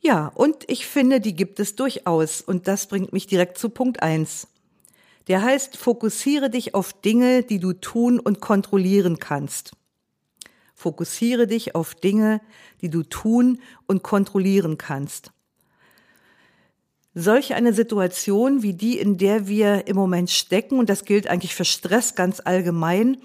Ja, 0.00 0.28
und 0.34 0.68
ich 0.68 0.86
finde, 0.86 1.20
die 1.20 1.34
gibt 1.34 1.58
es 1.58 1.74
durchaus. 1.74 2.42
Und 2.42 2.68
das 2.68 2.86
bringt 2.86 3.12
mich 3.12 3.26
direkt 3.26 3.56
zu 3.56 3.70
Punkt 3.70 4.02
eins. 4.02 4.48
Der 5.28 5.42
heißt, 5.42 5.76
fokussiere 5.76 6.50
dich 6.50 6.74
auf 6.74 6.92
Dinge, 6.92 7.42
die 7.42 7.58
du 7.58 7.72
tun 7.72 8.20
und 8.20 8.40
kontrollieren 8.40 9.18
kannst. 9.18 9.72
Fokussiere 10.74 11.46
dich 11.46 11.74
auf 11.74 11.94
Dinge, 11.94 12.40
die 12.80 12.90
du 12.90 13.04
tun 13.04 13.60
und 13.86 14.02
kontrollieren 14.02 14.76
kannst. 14.76 15.30
Solch 17.14 17.54
eine 17.54 17.74
Situation 17.74 18.62
wie 18.62 18.72
die, 18.72 18.98
in 18.98 19.18
der 19.18 19.46
wir 19.46 19.86
im 19.86 19.96
Moment 19.96 20.30
stecken, 20.30 20.78
und 20.78 20.88
das 20.88 21.04
gilt 21.04 21.26
eigentlich 21.26 21.54
für 21.54 21.66
Stress 21.66 22.14
ganz 22.14 22.40
allgemein, 22.42 23.18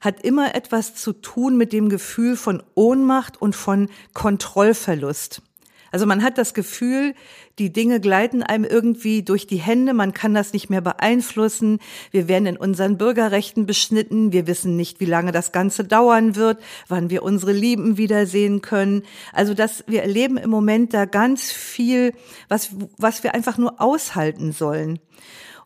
hat 0.00 0.24
immer 0.24 0.54
etwas 0.54 0.94
zu 0.94 1.12
tun 1.12 1.56
mit 1.56 1.72
dem 1.72 1.88
Gefühl 1.88 2.36
von 2.36 2.62
Ohnmacht 2.74 3.40
und 3.40 3.54
von 3.54 3.88
Kontrollverlust. 4.12 5.42
Also 5.90 6.06
man 6.06 6.22
hat 6.22 6.38
das 6.38 6.54
Gefühl, 6.54 7.14
die 7.58 7.72
Dinge 7.72 8.00
gleiten 8.00 8.42
einem 8.42 8.64
irgendwie 8.64 9.22
durch 9.22 9.46
die 9.46 9.56
Hände, 9.56 9.94
man 9.94 10.12
kann 10.12 10.34
das 10.34 10.52
nicht 10.52 10.70
mehr 10.70 10.80
beeinflussen, 10.80 11.78
wir 12.10 12.28
werden 12.28 12.46
in 12.46 12.56
unseren 12.56 12.98
Bürgerrechten 12.98 13.66
beschnitten, 13.66 14.32
wir 14.32 14.46
wissen 14.46 14.76
nicht, 14.76 15.00
wie 15.00 15.06
lange 15.06 15.32
das 15.32 15.52
Ganze 15.52 15.84
dauern 15.84 16.36
wird, 16.36 16.60
wann 16.88 17.10
wir 17.10 17.22
unsere 17.22 17.52
Lieben 17.52 17.96
wiedersehen 17.96 18.60
können. 18.60 19.02
Also 19.32 19.54
das, 19.54 19.84
wir 19.86 20.02
erleben 20.02 20.36
im 20.36 20.50
Moment 20.50 20.94
da 20.94 21.04
ganz 21.04 21.50
viel, 21.50 22.12
was, 22.48 22.70
was 22.96 23.22
wir 23.22 23.34
einfach 23.34 23.58
nur 23.58 23.80
aushalten 23.80 24.52
sollen. 24.52 24.98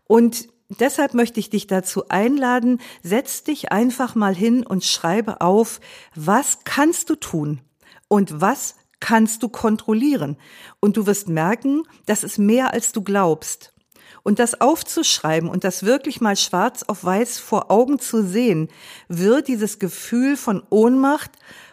Und 0.07 0.49
Deshalb 0.81 1.13
möchte 1.15 1.39
ich 1.39 1.51
dich 1.51 1.67
dazu 1.67 2.09
einladen, 2.09 2.81
setz 3.03 3.45
dich 3.45 3.73
einfach 3.73 4.15
mal 4.15 4.35
hin 4.35 4.67
und 4.67 4.85
schreibe 4.85 5.41
auf, 5.41 5.81
was 6.15 6.61
kannst 6.65 7.11
du 7.11 7.17
tun 7.17 7.61
und 8.09 8.41
was 8.41 8.77
kannst 9.03 9.43
du 9.43 9.49
kontrollieren. 9.49 10.39
Und 10.81 10.97
du 10.97 11.07
wirst 11.07 11.29
merken, 11.29 11.83
das 12.07 12.25
ist 12.25 12.39
mehr, 12.39 12.73
als 12.73 12.93
du 12.93 13.03
glaubst. 13.03 13.75
Und 14.23 14.39
das 14.39 14.61
aufzuschreiben 14.61 15.49
und 15.49 15.65
das 15.65 15.83
wirklich 15.83 16.21
mal 16.21 16.37
schwarz 16.37 16.85
auf 16.85 17.05
weiß 17.05 17.41
vor 17.41 17.71
Augen 17.73 17.99
zu 17.99 18.23
sehen, 18.23 18.69
wird 19.09 19.49
dieses 19.49 19.81
Gefühl 19.81 20.37
von 20.37 20.63
Ohnmacht 20.71 21.33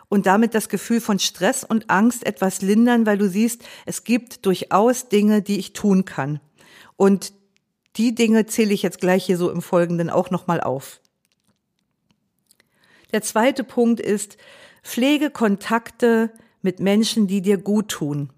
und 0.09 0.25
damit 0.25 0.55
das 0.55 0.69
Gefühl 0.69 0.99
von 0.99 1.19
Stress 1.19 1.63
und 1.63 1.91
Angst 1.91 2.25
etwas 2.25 2.63
lindern, 2.63 3.05
weil 3.05 3.19
du 3.19 3.29
siehst, 3.29 3.61
es 3.85 4.03
gibt 4.03 4.47
durchaus 4.47 5.09
Dinge, 5.09 5.43
die 5.43 5.59
ich 5.59 5.73
tun 5.73 6.05
kann. 6.05 6.39
Und 6.97 7.31
die 7.97 8.15
Dinge 8.15 8.47
zähle 8.47 8.73
ich 8.73 8.81
jetzt 8.81 8.99
gleich 8.99 9.25
hier 9.25 9.37
so 9.37 9.51
im 9.51 9.61
Folgenden 9.61 10.09
auch 10.09 10.31
nochmal 10.31 10.61
auf. 10.61 10.99
Der 13.11 13.21
zweite 13.21 13.63
Punkt 13.63 13.99
ist, 13.99 14.37
pflege 14.81 15.29
Kontakte 15.29 16.31
mit 16.61 16.79
Menschen, 16.79 17.27
die 17.27 17.41
dir 17.41 17.57
gut 17.57 17.89
tun. 17.89 18.29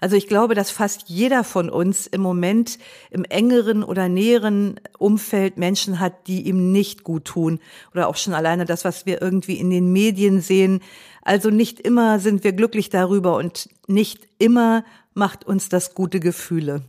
Also 0.00 0.14
ich 0.14 0.28
glaube, 0.28 0.54
dass 0.54 0.70
fast 0.70 1.08
jeder 1.08 1.42
von 1.42 1.68
uns 1.70 2.06
im 2.06 2.20
Moment 2.20 2.78
im 3.10 3.24
engeren 3.24 3.82
oder 3.82 4.08
näheren 4.08 4.78
Umfeld 4.96 5.56
Menschen 5.56 5.98
hat, 5.98 6.28
die 6.28 6.42
ihm 6.42 6.70
nicht 6.70 7.02
gut 7.02 7.24
tun. 7.24 7.58
Oder 7.92 8.06
auch 8.06 8.16
schon 8.16 8.34
alleine 8.34 8.64
das, 8.64 8.84
was 8.84 9.06
wir 9.06 9.20
irgendwie 9.20 9.58
in 9.58 9.70
den 9.70 9.92
Medien 9.92 10.40
sehen. 10.40 10.80
Also 11.22 11.50
nicht 11.50 11.80
immer 11.80 12.20
sind 12.20 12.44
wir 12.44 12.52
glücklich 12.52 12.90
darüber 12.90 13.36
und 13.36 13.68
nicht 13.88 14.28
immer 14.38 14.84
macht 15.14 15.44
uns 15.44 15.68
das 15.68 15.94
gute 15.94 16.20
Gefühle. 16.20 16.82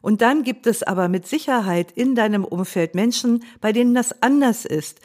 Und 0.00 0.20
dann 0.20 0.42
gibt 0.42 0.66
es 0.66 0.82
aber 0.82 1.08
mit 1.08 1.28
Sicherheit 1.28 1.92
in 1.92 2.16
deinem 2.16 2.44
Umfeld 2.44 2.96
Menschen, 2.96 3.44
bei 3.60 3.72
denen 3.72 3.94
das 3.94 4.20
anders 4.20 4.64
ist. 4.64 5.00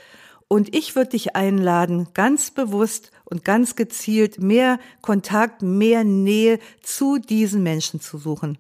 Und 0.50 0.74
ich 0.74 0.96
würde 0.96 1.12
dich 1.12 1.36
einladen, 1.36 2.08
ganz 2.14 2.52
bewusst 2.52 3.12
und 3.26 3.44
ganz 3.44 3.76
gezielt 3.76 4.40
mehr 4.40 4.80
Kontakt, 5.02 5.62
mehr 5.62 6.04
Nähe 6.04 6.60
zu 6.82 7.18
diesen 7.18 7.64
Menschen 7.64 8.00
zu 8.00 8.18
suchen. 8.18 8.58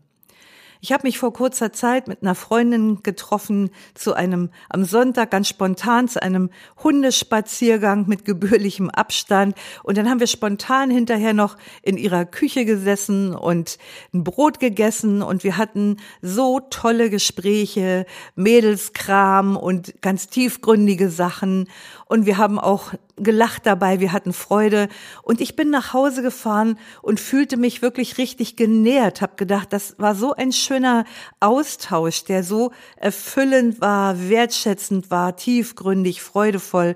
Ich 0.81 0.91
habe 0.91 1.07
mich 1.07 1.17
vor 1.17 1.34
kurzer 1.34 1.74
Zeit 1.74 2.07
mit 2.07 2.22
einer 2.22 2.36
Freundin 2.36 3.01
getroffen 3.03 3.72
zu 3.96 4.13
einem 4.13 4.50
am 4.69 4.86
Sonntag 4.86 5.31
ganz 5.31 5.48
spontan 5.48 6.07
zu 6.07 6.22
einem 6.22 6.50
Hundespaziergang 6.84 8.07
mit 8.07 8.25
gebührlichem 8.25 8.89
Abstand. 8.89 9.55
Und 9.84 9.98
dann 9.98 10.10
haben 10.10 10.19
wir 10.19 10.27
spontan 10.27 10.91
hinterher 10.91 11.34
noch 11.34 11.57
in 11.81 11.98
ihrer 11.98 12.25
Küche 12.25 12.65
gesessen 12.65 13.34
und 13.34 13.77
ein 14.13 14.24
Brot 14.24 14.60
gegessen. 14.60 15.22
Und 15.22 15.43
wir 15.43 15.57
hatten 15.57 15.98
so 16.22 16.60
tolle 16.69 17.10
Gespräche, 17.10 18.05
Mädelskram 18.36 19.57
und 19.57 20.01
ganz 20.01 20.27
tiefgründige 20.27 21.10
Sachen 21.10 21.67
und 22.08 22.26
wir 22.26 22.38
haben 22.38 22.60
auch 22.60 22.94
gelacht 23.16 23.66
dabei, 23.66 24.00
wir 24.00 24.14
hatten 24.14 24.34
Freude 24.34 24.88
und 25.24 25.42
ich 25.42 25.56
bin 25.56 25.70
nach 25.70 25.94
Hause 25.94 26.22
gefahren 26.22 26.78
und 27.02 27.20
fühlte 27.20 27.58
mich 27.58 27.82
wirklich 27.82 28.18
richtig 28.18 28.56
genährt, 28.56 29.22
habe 29.22 29.36
gedacht, 29.36 29.74
das 29.74 29.96
war 29.98 30.16
so 30.16 30.34
ein 30.34 30.52
schöner 30.52 31.06
Austausch, 31.40 32.24
der 32.24 32.44
so 32.44 32.72
erfüllend 32.96 33.82
war, 33.82 34.30
wertschätzend 34.30 35.12
war, 35.12 35.36
tiefgründig, 35.36 36.22
freudevoll. 36.22 36.96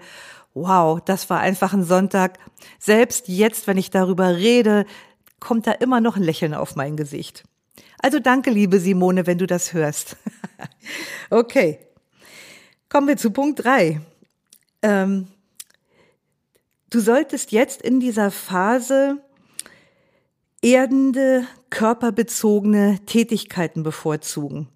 Wow, 0.53 0.99
das 1.01 1.29
war 1.29 1.39
einfach 1.39 1.73
ein 1.73 1.83
Sonntag. 1.83 2.37
Selbst 2.77 3.27
jetzt, 3.27 3.67
wenn 3.67 3.77
ich 3.77 3.89
darüber 3.89 4.35
rede, 4.35 4.85
kommt 5.39 5.65
da 5.65 5.71
immer 5.71 6.01
noch 6.01 6.17
ein 6.17 6.23
Lächeln 6.23 6.53
auf 6.53 6.75
mein 6.75 6.97
Gesicht. 6.97 7.43
Also 8.01 8.19
danke, 8.19 8.49
liebe 8.49 8.79
Simone, 8.79 9.27
wenn 9.27 9.37
du 9.37 9.47
das 9.47 9.73
hörst. 9.73 10.17
okay. 11.29 11.79
Kommen 12.89 13.07
wir 13.07 13.17
zu 13.17 13.31
Punkt 13.31 13.63
drei. 13.63 14.01
Ähm, 14.81 15.27
du 16.89 16.99
solltest 16.99 17.51
jetzt 17.51 17.81
in 17.81 17.99
dieser 17.99 18.31
Phase 18.31 19.17
erdende, 20.61 21.45
körperbezogene 21.69 22.99
Tätigkeiten 23.05 23.83
bevorzugen. 23.83 24.67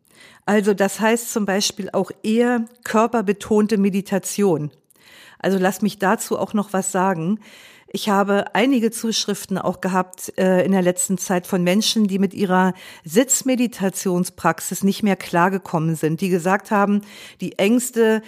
Also 0.45 0.73
das 0.73 0.99
heißt 0.99 1.31
zum 1.31 1.45
Beispiel 1.45 1.89
auch 1.91 2.11
eher 2.23 2.65
körperbetonte 2.83 3.77
Meditation. 3.77 4.71
Also 5.39 5.57
lass 5.57 5.81
mich 5.81 5.99
dazu 5.99 6.39
auch 6.39 6.53
noch 6.53 6.73
was 6.73 6.91
sagen. 6.91 7.39
Ich 7.87 8.09
habe 8.09 8.53
einige 8.53 8.91
Zuschriften 8.91 9.57
auch 9.57 9.79
gehabt 9.79 10.33
äh, 10.37 10.65
in 10.65 10.71
der 10.71 10.81
letzten 10.81 11.17
Zeit 11.17 11.47
von 11.47 11.63
Menschen, 11.63 12.07
die 12.07 12.19
mit 12.19 12.33
ihrer 12.33 12.73
Sitzmeditationspraxis 13.05 14.83
nicht 14.83 15.01
mehr 15.01 15.15
klargekommen 15.15 15.95
sind, 15.95 16.19
die 16.19 16.29
gesagt 16.29 16.71
haben, 16.71 17.01
die 17.41 17.57
Ängste 17.57 18.21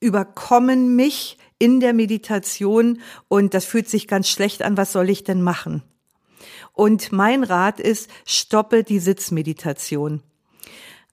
überkommen 0.00 0.96
mich 0.96 1.38
in 1.58 1.80
der 1.80 1.92
Meditation 1.92 3.00
und 3.28 3.54
das 3.54 3.64
fühlt 3.64 3.88
sich 3.88 4.06
ganz 4.06 4.28
schlecht 4.28 4.62
an, 4.62 4.76
was 4.76 4.92
soll 4.92 5.10
ich 5.10 5.24
denn 5.24 5.42
machen? 5.42 5.82
Und 6.72 7.10
mein 7.10 7.42
Rat 7.42 7.80
ist, 7.80 8.08
stoppe 8.24 8.84
die 8.84 9.00
Sitzmeditation. 9.00 10.22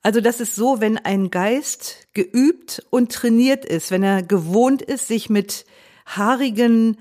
Also 0.04 0.22
das 0.22 0.40
ist 0.40 0.54
so, 0.54 0.82
wenn 0.82 1.00
ein 1.00 1.32
Geist 1.32 2.08
geübt 2.14 2.86
und 2.92 3.12
trainiert 3.12 3.66
ist, 3.66 3.90
wenn 3.90 4.04
er 4.04 4.22
gewohnt 4.22 4.84
ist, 4.84 5.08
sich 5.08 5.32
mit 5.32 5.66
haarigen 6.06 6.98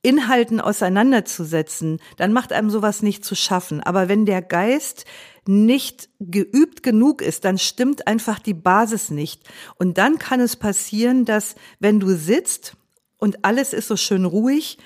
Inhalten 0.00 0.60
auseinanderzusetzen, 0.60 2.00
dann 2.16 2.32
macht 2.32 2.54
einem 2.54 2.70
sowas 2.70 3.02
nicht 3.02 3.26
zu 3.26 3.34
schaffen. 3.34 3.82
Aber 3.82 4.08
wenn 4.08 4.24
der 4.24 4.40
Geist 4.40 5.04
nicht 5.48 6.08
geübt 6.20 6.82
genug 6.82 7.22
ist, 7.22 7.44
dann 7.44 7.58
stimmt 7.58 8.06
einfach 8.06 8.38
die 8.38 8.54
Basis 8.54 9.10
nicht. 9.10 9.42
Und 9.76 9.98
dann 9.98 10.18
kann 10.18 10.40
es 10.40 10.56
passieren, 10.56 11.24
dass 11.24 11.54
wenn 11.78 12.00
du 12.00 12.14
sitzt 12.16 12.76
und 13.18 13.44
alles 13.44 13.72
ist 13.72 13.88
so 13.88 13.96
schön 13.96 14.24
ruhig, 14.24 14.78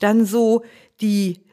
dann 0.00 0.24
so 0.24 0.64
die 1.00 1.44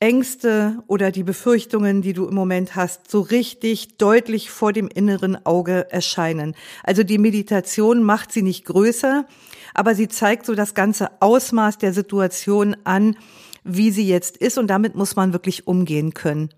Ängste 0.00 0.82
oder 0.86 1.10
die 1.10 1.22
Befürchtungen, 1.22 2.02
die 2.02 2.12
du 2.12 2.26
im 2.26 2.34
Moment 2.34 2.76
hast, 2.76 3.10
so 3.10 3.20
richtig 3.20 3.96
deutlich 3.96 4.50
vor 4.50 4.72
dem 4.72 4.88
inneren 4.88 5.46
Auge 5.46 5.90
erscheinen. 5.90 6.54
Also 6.82 7.04
die 7.04 7.18
Meditation 7.18 8.02
macht 8.02 8.32
sie 8.32 8.42
nicht 8.42 8.64
größer, 8.66 9.26
aber 9.72 9.94
sie 9.94 10.08
zeigt 10.08 10.46
so 10.46 10.54
das 10.54 10.74
ganze 10.74 11.22
Ausmaß 11.22 11.78
der 11.78 11.92
Situation 11.92 12.76
an, 12.84 13.16
wie 13.62 13.90
sie 13.90 14.06
jetzt 14.06 14.36
ist 14.36 14.58
und 14.58 14.66
damit 14.66 14.94
muss 14.94 15.16
man 15.16 15.32
wirklich 15.32 15.66
umgehen 15.66 16.12
können. 16.12 16.50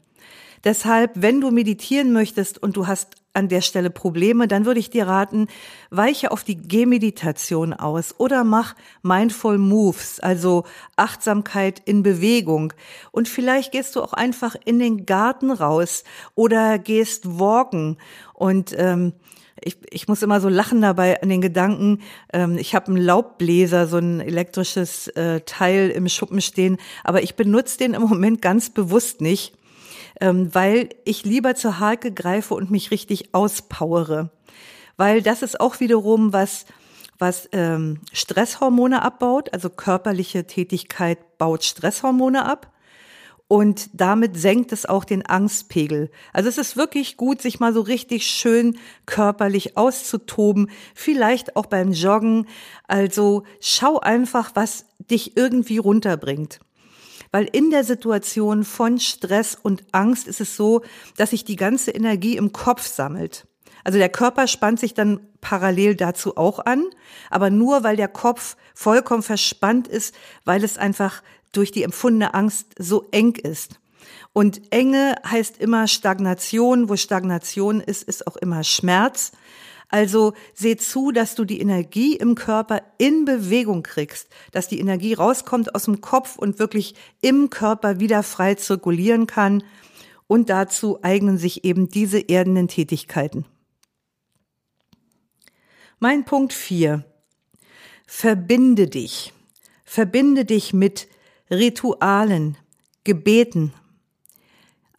Deshalb, 0.67 1.13
wenn 1.15 1.41
du 1.41 1.53
meditieren 1.53 2.13
möchtest 2.13 2.61
und 2.61 2.77
du 2.77 2.89
hast 2.89 3.15
an 3.35 3.47
der 3.49 3.61
Stelle 3.61 3.89
Probleme, 3.89 4.49
dann 4.49 4.67
würde 4.67 4.81
ich 4.81 4.91
dir 4.91 5.07
raten, 5.07 5.47
weiche 5.91 6.33
auf 6.33 6.43
die 6.43 6.57
Gehmeditation 6.57 7.73
aus 7.73 8.17
oder 8.19 8.43
mach 8.43 8.75
Mindful 9.01 9.59
Moves, 9.59 10.19
also 10.19 10.65
Achtsamkeit 10.97 11.81
in 11.85 12.03
Bewegung. 12.03 12.73
Und 13.13 13.29
vielleicht 13.29 13.71
gehst 13.71 13.95
du 13.95 14.03
auch 14.03 14.13
einfach 14.13 14.57
in 14.65 14.81
den 14.81 15.07
Garten 15.07 15.53
raus 15.53 16.03
oder 16.35 16.81
gehst 16.81 17.39
walken 17.39 17.97
und 18.35 18.75
ähm, 18.77 19.13
ich, 19.63 19.79
ich 19.89 20.09
muss 20.09 20.23
immer 20.23 20.41
so 20.41 20.49
lachen 20.49 20.81
dabei 20.81 21.23
an 21.23 21.29
den 21.29 21.41
Gedanken, 21.41 22.03
ähm, 22.33 22.59
ich 22.59 22.75
habe 22.75 22.89
einen 22.89 22.97
Laubbläser, 22.97 23.87
so 23.87 23.99
ein 23.99 24.21
elektrisches 24.21 25.07
äh, 25.09 25.43
Teil 25.43 25.91
im 25.91 26.09
Schuppen 26.09 26.41
stehen, 26.41 26.77
aber 27.05 27.23
ich 27.23 27.37
benutze 27.37 27.79
den 27.79 27.95
im 27.95 28.03
Moment 28.03 28.43
ganz 28.43 28.71
bewusst 28.71 29.21
nicht 29.21 29.57
ähm, 30.21 30.55
weil 30.55 30.91
ich 31.05 31.25
lieber 31.25 31.55
zur 31.55 31.81
Hake 31.81 32.13
greife 32.13 32.55
und 32.55 32.71
mich 32.71 32.91
richtig 32.91 33.35
auspowere. 33.35 34.31
Weil 34.97 35.23
das 35.23 35.43
ist 35.43 35.61
auch 35.61 35.81
wiederum 35.81 36.33
was, 36.33 36.67
was 37.19 37.49
ähm, 37.53 38.01
Stresshormone 38.13 39.03
abbaut, 39.03 39.53
also 39.53 39.71
körperliche 39.71 40.47
Tätigkeit 40.47 41.39
baut 41.39 41.65
Stresshormone 41.65 42.45
ab 42.45 42.73
und 43.49 43.91
damit 43.93 44.37
senkt 44.37 44.73
es 44.73 44.87
auch 44.87 45.05
den 45.05 45.25
Angstpegel. 45.25 46.11
Also 46.33 46.49
es 46.49 46.59
ist 46.59 46.77
wirklich 46.77 47.17
gut, 47.17 47.41
sich 47.41 47.61
mal 47.61 47.73
so 47.73 47.81
richtig 47.81 48.27
schön 48.27 48.79
körperlich 49.07 49.77
auszutoben, 49.77 50.71
vielleicht 50.95 51.55
auch 51.57 51.67
beim 51.67 51.93
Joggen. 51.93 52.49
Also 52.89 53.45
schau 53.61 54.01
einfach, 54.01 54.51
was 54.55 54.87
dich 54.99 55.37
irgendwie 55.37 55.79
runterbringt. 55.79 56.59
Weil 57.33 57.49
in 57.53 57.71
der 57.71 57.85
Situation 57.85 58.65
von 58.65 58.99
Stress 58.99 59.57
und 59.61 59.85
Angst 59.93 60.27
ist 60.27 60.41
es 60.41 60.57
so, 60.57 60.83
dass 61.17 61.31
sich 61.31 61.45
die 61.45 61.57
ganze 61.57 61.91
Energie 61.91 62.37
im 62.37 62.53
Kopf 62.53 62.87
sammelt. 62.87 63.47
Also 63.85 63.99
der 63.99 64.09
Körper 64.09 64.49
spannt 64.49 64.81
sich 64.81 64.95
dann 64.95 65.21
parallel 65.41 65.95
dazu 65.95 66.37
auch 66.37 66.59
an, 66.59 66.85
aber 67.31 67.51
nur 67.51 67.85
weil 67.85 67.97
der 67.97 68.09
Kopf 68.09 68.57
vollkommen 68.75 69.23
verspannt 69.23 69.87
ist, 69.87 70.15
weil 70.45 70.65
es 70.65 70.77
einfach 70.77 71.23
durch 71.53 71.71
die 71.71 71.85
empfundene 71.85 72.35
Angst 72.35 72.67
so 72.79 73.07
eng 73.13 73.37
ist. 73.37 73.79
Und 74.33 74.61
Enge 74.71 75.15
heißt 75.27 75.59
immer 75.59 75.89
Stagnation. 75.89 76.89
Wo 76.89 76.97
Stagnation 76.97 77.81
ist, 77.81 78.03
ist 78.03 78.27
auch 78.27 78.37
immer 78.37 78.65
Schmerz. 78.65 79.33
Also 79.89 80.35
seh 80.55 80.77
zu, 80.77 81.13
dass 81.13 81.35
du 81.35 81.45
die 81.45 81.61
Energie 81.61 82.17
im 82.17 82.35
Körper 82.35 82.83
in 82.99 83.25
Bewegung 83.25 83.83
kriegst, 83.83 84.29
dass 84.53 84.69
die 84.69 84.81
Energie 84.81 85.15
rauskommt 85.15 85.75
aus 85.75 85.85
dem 85.85 86.01
Kopf 86.01 86.37
und 86.37 86.59
wirklich 86.59 86.95
im 87.21 87.51
Körper 87.51 88.01
wieder 88.01 88.23
frei 88.23 88.55
zirkulieren 88.55 89.27
kann. 89.27 89.63
Und 90.27 90.51
dazu 90.51 90.99
eignen 91.03 91.39
sich 91.39 91.65
eben 91.65 91.89
diese 91.89 92.19
erdenden 92.19 92.67
Tätigkeiten. 92.67 93.45
Mein 96.01 96.25
Punkt 96.25 96.53
4. 96.53 97.05
Verbinde 98.07 98.89
dich. 98.89 99.33
Verbinde 99.85 100.45
dich 100.45 100.73
mit 100.73 101.09
Ritualen, 101.49 102.59
Gebeten, 103.05 103.73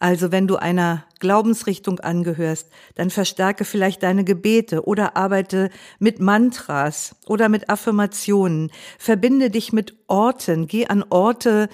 also 0.00 0.30
wenn 0.30 0.46
du 0.46 0.56
einer 0.56 1.04
Glaubensrichtung 1.18 1.98
angehörst, 2.00 2.68
dann 2.94 3.10
verstärke 3.10 3.64
vielleicht 3.64 4.02
deine 4.02 4.24
Gebete 4.24 4.86
oder 4.86 5.16
arbeite 5.16 5.70
mit 5.98 6.20
Mantras 6.20 7.16
oder 7.26 7.48
mit 7.48 7.68
Affirmationen. 7.68 8.70
Verbinde 8.98 9.50
dich 9.50 9.72
mit 9.72 9.96
Orten, 10.06 10.68
geh 10.68 10.86
an 10.86 11.04
Orte, 11.10 11.68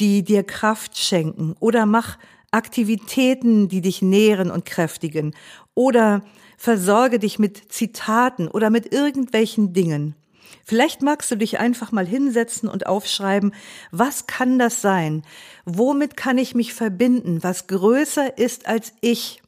die 0.00 0.24
dir 0.24 0.42
Kraft 0.42 0.98
schenken 0.98 1.54
oder 1.60 1.86
mach 1.86 2.18
Aktivitäten, 2.50 3.68
die 3.68 3.80
dich 3.80 4.02
nähren 4.02 4.50
und 4.50 4.64
kräftigen 4.64 5.34
oder 5.74 6.22
versorge 6.58 7.18
dich 7.18 7.38
mit 7.38 7.72
Zitaten 7.72 8.48
oder 8.48 8.70
mit 8.70 8.92
irgendwelchen 8.92 9.72
Dingen. 9.72 10.16
Vielleicht 10.64 11.02
magst 11.02 11.30
du 11.30 11.36
dich 11.36 11.58
einfach 11.58 11.92
mal 11.92 12.06
hinsetzen 12.06 12.68
und 12.68 12.86
aufschreiben, 12.86 13.54
was 13.90 14.26
kann 14.26 14.58
das 14.58 14.80
sein? 14.80 15.22
Womit 15.64 16.16
kann 16.16 16.38
ich 16.38 16.54
mich 16.54 16.74
verbinden, 16.74 17.42
was 17.42 17.66
größer 17.66 18.38
ist 18.38 18.66
als 18.66 18.92
ich? 19.00 19.42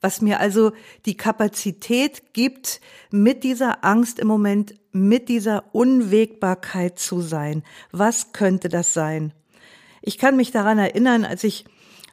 Was 0.00 0.20
mir 0.20 0.40
also 0.40 0.72
die 1.06 1.16
Kapazität 1.16 2.32
gibt, 2.32 2.80
mit 3.10 3.44
dieser 3.44 3.84
Angst 3.84 4.18
im 4.18 4.26
Moment, 4.26 4.74
mit 4.90 5.28
dieser 5.28 5.74
Unwägbarkeit 5.74 6.98
zu 6.98 7.20
sein. 7.20 7.62
Was 7.92 8.32
könnte 8.32 8.68
das 8.68 8.92
sein? 8.92 9.32
Ich 10.02 10.18
kann 10.18 10.36
mich 10.36 10.50
daran 10.50 10.78
erinnern, 10.78 11.24
als 11.24 11.44
ich 11.44 11.64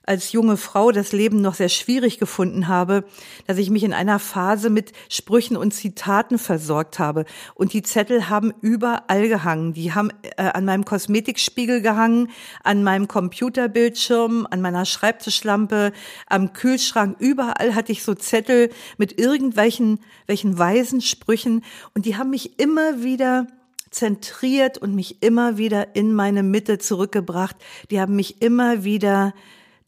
als 0.10 0.32
junge 0.32 0.58
Frau 0.58 0.92
das 0.92 1.12
Leben 1.12 1.40
noch 1.40 1.54
sehr 1.54 1.70
schwierig 1.70 2.18
gefunden 2.18 2.68
habe, 2.68 3.04
dass 3.46 3.60
ich 3.60 3.70
mich 3.70 3.84
in 3.84 3.94
einer 3.94 4.18
Phase 4.18 4.72
mit 4.72 4.92
Sprüchen 5.08 5.56
und 5.56 5.72
Zitaten 5.72 6.40
versorgt 6.40 6.98
habe. 6.98 7.26
Und 7.54 7.74
die 7.74 7.84
Zettel 7.84 8.28
haben 8.28 8.52
überall 8.62 9.28
gehangen. 9.28 9.74
Die 9.74 9.94
haben 9.94 10.10
äh, 10.36 10.46
an 10.46 10.66
meinem 10.66 10.84
Kosmetikspiegel 10.84 11.82
gehangen, 11.82 12.32
an 12.64 12.84
meinem 12.84 13.08
Computerbildschirm, 13.08 14.48
an 14.50 14.62
meiner 14.62 14.86
Schreibtischlampe, 14.86 15.92
am 16.26 16.54
Kühlschrank. 16.54 17.18
Überall 17.20 17.76
hatte 17.76 17.92
ich 17.92 18.02
so 18.02 18.16
Zettel 18.16 18.72
mit 18.98 19.20
irgendwelchen 19.20 20.00
welchen 20.26 20.58
weisen 20.58 21.02
Sprüchen. 21.02 21.64
Und 21.94 22.08
die 22.08 22.18
haben 22.18 22.32
mich 22.32 22.60
immer 22.60 23.04
wieder 23.04 23.46
zentriert 23.92 24.80
und 24.80 24.96
mich 24.96 25.22
immer 25.22 25.58
wieder 25.60 25.96
in 25.96 26.14
meine 26.14 26.42
Mitte 26.42 26.80
zurückgebracht. 26.80 27.56
Die 27.92 28.02
haben 28.02 28.16
mich 28.16 28.42
immer 28.42 28.84
wieder 28.84 29.34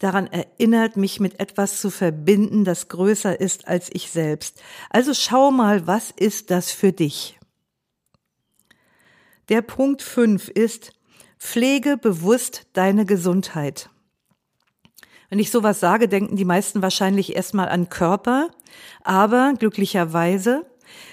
daran 0.02 0.26
erinnert, 0.26 0.96
mich 0.96 1.20
mit 1.20 1.40
etwas 1.40 1.80
zu 1.80 1.90
verbinden, 1.90 2.64
das 2.64 2.88
größer 2.88 3.38
ist 3.38 3.68
als 3.68 3.90
ich 3.92 4.10
selbst. 4.10 4.60
Also 4.90 5.14
schau 5.14 5.50
mal, 5.50 5.86
was 5.86 6.10
ist 6.10 6.50
das 6.50 6.72
für 6.72 6.92
dich? 6.92 7.38
Der 9.48 9.62
Punkt 9.62 10.02
5 10.02 10.48
ist, 10.48 10.92
pflege 11.38 11.96
bewusst 11.96 12.66
deine 12.72 13.04
Gesundheit. 13.04 13.90
Wenn 15.28 15.38
ich 15.38 15.50
sowas 15.50 15.80
sage, 15.80 16.08
denken 16.08 16.36
die 16.36 16.44
meisten 16.44 16.82
wahrscheinlich 16.82 17.34
erstmal 17.34 17.68
an 17.68 17.88
Körper, 17.88 18.50
aber 19.02 19.54
glücklicherweise 19.58 20.66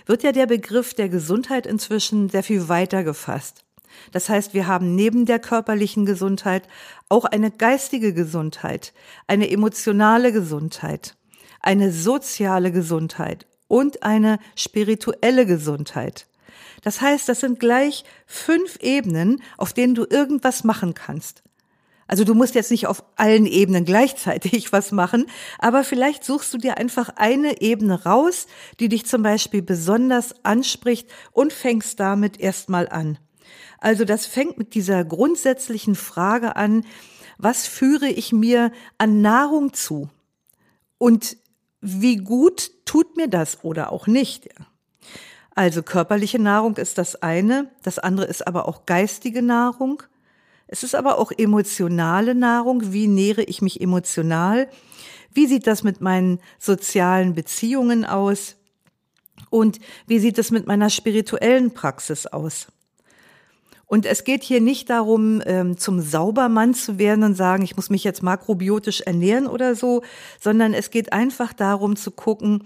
wird 0.05 0.23
ja 0.23 0.31
der 0.31 0.45
Begriff 0.45 0.93
der 0.93 1.09
Gesundheit 1.09 1.65
inzwischen 1.65 2.29
sehr 2.29 2.43
viel 2.43 2.67
weiter 2.67 3.03
gefasst. 3.03 3.63
Das 4.11 4.29
heißt, 4.29 4.53
wir 4.53 4.67
haben 4.67 4.95
neben 4.95 5.25
der 5.25 5.39
körperlichen 5.39 6.05
Gesundheit 6.05 6.67
auch 7.09 7.25
eine 7.25 7.51
geistige 7.51 8.13
Gesundheit, 8.13 8.93
eine 9.27 9.49
emotionale 9.49 10.31
Gesundheit, 10.31 11.15
eine 11.61 11.91
soziale 11.91 12.71
Gesundheit 12.71 13.45
und 13.67 14.03
eine 14.03 14.39
spirituelle 14.55 15.45
Gesundheit. 15.45 16.27
Das 16.81 17.01
heißt, 17.01 17.27
das 17.27 17.41
sind 17.41 17.59
gleich 17.59 18.03
fünf 18.25 18.77
Ebenen, 18.81 19.41
auf 19.57 19.73
denen 19.73 19.95
du 19.95 20.05
irgendwas 20.09 20.63
machen 20.63 20.93
kannst. 20.93 21.43
Also 22.09 22.23
du 22.23 22.33
musst 22.33 22.55
jetzt 22.55 22.71
nicht 22.71 22.87
auf 22.87 23.03
allen 23.17 23.45
Ebenen 23.45 23.85
gleichzeitig 23.85 24.71
was 24.73 24.91
machen, 24.91 25.27
aber 25.59 25.83
vielleicht 25.83 26.23
suchst 26.23 26.53
du 26.53 26.57
dir 26.57 26.77
einfach 26.77 27.09
eine 27.15 27.61
Ebene 27.61 28.03
raus, 28.03 28.47
die 28.79 28.89
dich 28.89 29.05
zum 29.05 29.21
Beispiel 29.21 29.61
besonders 29.61 30.33
anspricht 30.43 31.07
und 31.31 31.53
fängst 31.53 31.99
damit 31.99 32.39
erstmal 32.39 32.89
an. 32.89 33.19
Also 33.79 34.05
das 34.05 34.25
fängt 34.25 34.57
mit 34.57 34.75
dieser 34.75 35.03
grundsätzlichen 35.03 35.95
Frage 35.95 36.55
an, 36.55 36.85
was 37.37 37.67
führe 37.67 38.07
ich 38.07 38.33
mir 38.33 38.71
an 38.97 39.21
Nahrung 39.21 39.73
zu? 39.73 40.09
Und 40.97 41.37
wie 41.81 42.17
gut 42.17 42.71
tut 42.85 43.15
mir 43.15 43.29
das 43.29 43.63
oder 43.63 43.91
auch 43.91 44.07
nicht? 44.07 44.49
Also 45.55 45.81
körperliche 45.81 46.39
Nahrung 46.39 46.75
ist 46.77 46.97
das 46.97 47.21
eine, 47.21 47.69
das 47.83 47.99
andere 47.99 48.25
ist 48.25 48.45
aber 48.45 48.67
auch 48.67 48.85
geistige 48.85 49.41
Nahrung. 49.41 50.03
Es 50.67 50.83
ist 50.83 50.93
aber 50.93 51.17
auch 51.17 51.31
emotionale 51.35 52.35
Nahrung. 52.35 52.93
Wie 52.93 53.07
nähere 53.07 53.43
ich 53.43 53.61
mich 53.61 53.81
emotional? 53.81 54.69
Wie 55.33 55.47
sieht 55.47 55.65
das 55.65 55.83
mit 55.83 56.01
meinen 56.01 56.39
sozialen 56.59 57.33
Beziehungen 57.33 58.05
aus? 58.05 58.55
Und 59.49 59.79
wie 60.05 60.19
sieht 60.19 60.37
es 60.37 60.51
mit 60.51 60.67
meiner 60.67 60.89
spirituellen 60.89 61.73
Praxis 61.73 62.27
aus? 62.27 62.67
Und 63.89 64.05
es 64.05 64.23
geht 64.23 64.43
hier 64.43 64.61
nicht 64.61 64.91
darum, 64.91 65.41
ähm, 65.47 65.77
zum 65.77 65.99
Saubermann 65.99 66.75
zu 66.75 66.99
werden 66.99 67.23
und 67.23 67.33
sagen, 67.33 67.63
ich 67.63 67.75
muss 67.75 67.89
mich 67.89 68.03
jetzt 68.03 68.21
makrobiotisch 68.21 69.01
ernähren 69.01 69.47
oder 69.47 69.73
so, 69.73 70.03
sondern 70.39 70.75
es 70.75 70.91
geht 70.91 71.11
einfach 71.11 71.53
darum 71.53 71.95
zu 71.95 72.11
gucken, 72.11 72.65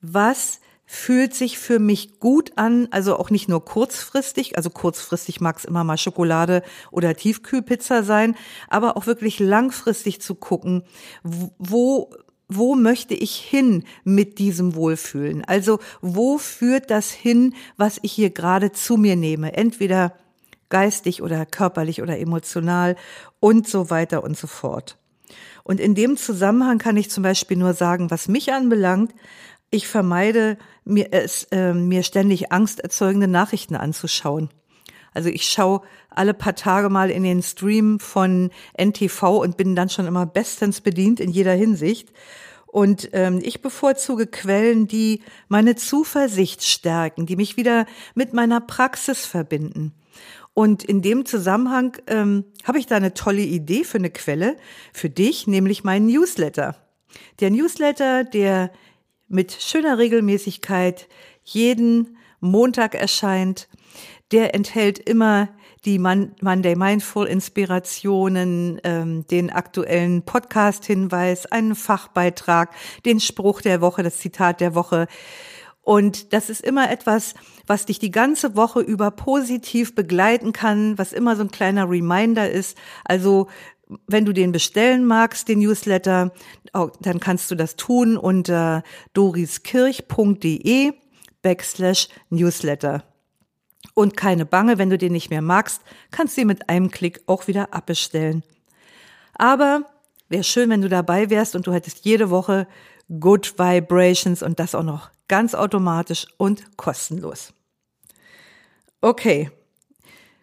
was 0.00 0.60
fühlt 0.86 1.34
sich 1.34 1.58
für 1.58 1.78
mich 1.78 2.20
gut 2.20 2.52
an, 2.56 2.88
also 2.90 3.18
auch 3.18 3.28
nicht 3.28 3.50
nur 3.50 3.66
kurzfristig, 3.66 4.56
also 4.56 4.70
kurzfristig 4.70 5.42
mag 5.42 5.58
es 5.58 5.66
immer 5.66 5.84
mal 5.84 5.98
Schokolade 5.98 6.62
oder 6.90 7.14
Tiefkühlpizza 7.14 8.02
sein, 8.02 8.34
aber 8.68 8.96
auch 8.96 9.06
wirklich 9.06 9.38
langfristig 9.38 10.22
zu 10.22 10.34
gucken, 10.34 10.84
wo 11.22 12.10
wo 12.48 12.76
möchte 12.76 13.14
ich 13.14 13.34
hin 13.34 13.82
mit 14.04 14.38
diesem 14.38 14.76
Wohlfühlen? 14.76 15.44
Also 15.44 15.80
wo 16.00 16.38
führt 16.38 16.92
das 16.92 17.10
hin, 17.10 17.54
was 17.76 17.98
ich 18.02 18.12
hier 18.12 18.30
gerade 18.30 18.70
zu 18.70 18.96
mir 18.96 19.16
nehme? 19.16 19.54
Entweder 19.56 20.12
geistig 20.68 21.22
oder 21.22 21.46
körperlich 21.46 22.02
oder 22.02 22.18
emotional 22.18 22.96
und 23.40 23.68
so 23.68 23.90
weiter 23.90 24.24
und 24.24 24.36
so 24.36 24.46
fort. 24.46 24.98
Und 25.64 25.80
in 25.80 25.94
dem 25.94 26.16
Zusammenhang 26.16 26.78
kann 26.78 26.96
ich 26.96 27.10
zum 27.10 27.22
Beispiel 27.22 27.56
nur 27.56 27.74
sagen, 27.74 28.10
was 28.10 28.28
mich 28.28 28.52
anbelangt, 28.52 29.12
ich 29.70 29.88
vermeide 29.88 30.58
mir 30.84 31.08
es 31.12 31.44
äh, 31.50 31.74
mir 31.74 32.04
ständig 32.04 32.52
angsterzeugende 32.52 33.26
Nachrichten 33.26 33.74
anzuschauen. 33.74 34.48
Also 35.12 35.28
ich 35.28 35.48
schaue 35.48 35.80
alle 36.10 36.34
paar 36.34 36.54
Tage 36.54 36.88
mal 36.88 37.10
in 37.10 37.22
den 37.22 37.42
Stream 37.42 37.98
von 37.98 38.50
NTV 38.78 39.38
und 39.38 39.56
bin 39.56 39.74
dann 39.74 39.88
schon 39.88 40.06
immer 40.06 40.26
bestens 40.26 40.82
bedient 40.82 41.20
in 41.20 41.30
jeder 41.30 41.54
Hinsicht. 41.54 42.12
Und 42.66 43.08
ähm, 43.14 43.40
ich 43.42 43.62
bevorzuge 43.62 44.26
Quellen, 44.26 44.86
die 44.86 45.22
meine 45.48 45.74
Zuversicht 45.74 46.62
stärken, 46.62 47.24
die 47.24 47.36
mich 47.36 47.56
wieder 47.56 47.86
mit 48.14 48.34
meiner 48.34 48.60
Praxis 48.60 49.24
verbinden. 49.24 49.94
Und 50.58 50.84
in 50.84 51.02
dem 51.02 51.26
Zusammenhang 51.26 51.98
ähm, 52.06 52.46
habe 52.64 52.78
ich 52.78 52.86
da 52.86 52.96
eine 52.96 53.12
tolle 53.12 53.42
Idee 53.42 53.84
für 53.84 53.98
eine 53.98 54.08
Quelle 54.08 54.56
für 54.94 55.10
dich, 55.10 55.46
nämlich 55.46 55.84
meinen 55.84 56.06
Newsletter. 56.06 56.76
Der 57.40 57.50
Newsletter, 57.50 58.24
der 58.24 58.70
mit 59.28 59.52
schöner 59.52 59.98
Regelmäßigkeit 59.98 61.08
jeden 61.44 62.16
Montag 62.40 62.94
erscheint. 62.94 63.68
Der 64.32 64.54
enthält 64.54 64.98
immer 64.98 65.50
die 65.84 65.98
Monday 65.98 66.74
Mindful 66.74 67.26
Inspirationen, 67.26 68.80
ähm, 68.82 69.26
den 69.26 69.50
aktuellen 69.50 70.22
Podcast-Hinweis, 70.22 71.44
einen 71.44 71.74
Fachbeitrag, 71.74 72.70
den 73.04 73.20
Spruch 73.20 73.60
der 73.60 73.82
Woche, 73.82 74.02
das 74.02 74.16
Zitat 74.20 74.62
der 74.62 74.74
Woche. 74.74 75.06
Und 75.86 76.32
das 76.32 76.50
ist 76.50 76.64
immer 76.64 76.90
etwas, 76.90 77.34
was 77.68 77.86
dich 77.86 78.00
die 78.00 78.10
ganze 78.10 78.56
Woche 78.56 78.80
über 78.80 79.12
positiv 79.12 79.94
begleiten 79.94 80.52
kann, 80.52 80.98
was 80.98 81.12
immer 81.12 81.36
so 81.36 81.42
ein 81.42 81.52
kleiner 81.52 81.88
Reminder 81.88 82.50
ist. 82.50 82.76
Also 83.04 83.46
wenn 84.08 84.24
du 84.24 84.32
den 84.32 84.50
bestellen 84.50 85.04
magst, 85.04 85.46
den 85.46 85.60
Newsletter, 85.60 86.32
dann 86.72 87.20
kannst 87.20 87.52
du 87.52 87.54
das 87.54 87.76
tun 87.76 88.16
unter 88.16 88.82
doriskirch.de 89.12 90.92
backslash 91.42 92.08
Newsletter. 92.30 93.04
Und 93.94 94.16
keine 94.16 94.44
Bange, 94.44 94.78
wenn 94.78 94.90
du 94.90 94.98
den 94.98 95.12
nicht 95.12 95.30
mehr 95.30 95.40
magst, 95.40 95.82
kannst 96.10 96.36
du 96.36 96.40
ihn 96.40 96.48
mit 96.48 96.68
einem 96.68 96.90
Klick 96.90 97.20
auch 97.28 97.46
wieder 97.46 97.72
abbestellen. 97.72 98.42
Aber 99.34 99.84
wäre 100.28 100.42
schön, 100.42 100.68
wenn 100.68 100.82
du 100.82 100.88
dabei 100.88 101.30
wärst 101.30 101.54
und 101.54 101.68
du 101.68 101.72
hättest 101.72 102.04
jede 102.04 102.28
Woche 102.30 102.66
Good 103.08 103.58
Vibrations 103.58 104.42
und 104.42 104.58
das 104.58 104.74
auch 104.74 104.82
noch 104.82 105.10
ganz 105.28 105.54
automatisch 105.54 106.26
und 106.36 106.76
kostenlos. 106.76 107.52
Okay, 109.00 109.50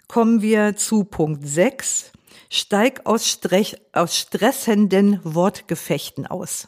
kommen 0.07 0.41
wir 0.41 0.75
zu 0.75 1.03
Punkt 1.03 1.45
6. 1.45 2.11
Steig 2.49 3.05
aus, 3.05 3.27
Strech, 3.27 3.81
aus 3.93 4.15
stressenden 4.15 5.19
Wortgefechten 5.23 6.27
aus. 6.27 6.67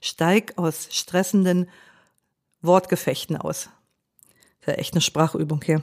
Steig 0.00 0.56
aus 0.56 0.88
stressenden 0.90 1.68
Wortgefechten 2.62 3.36
aus. 3.36 3.68
Das 4.60 4.60
ist 4.60 4.66
ja 4.68 4.72
echt 4.74 4.94
eine 4.94 5.00
Sprachübung 5.00 5.60
hier. 5.64 5.82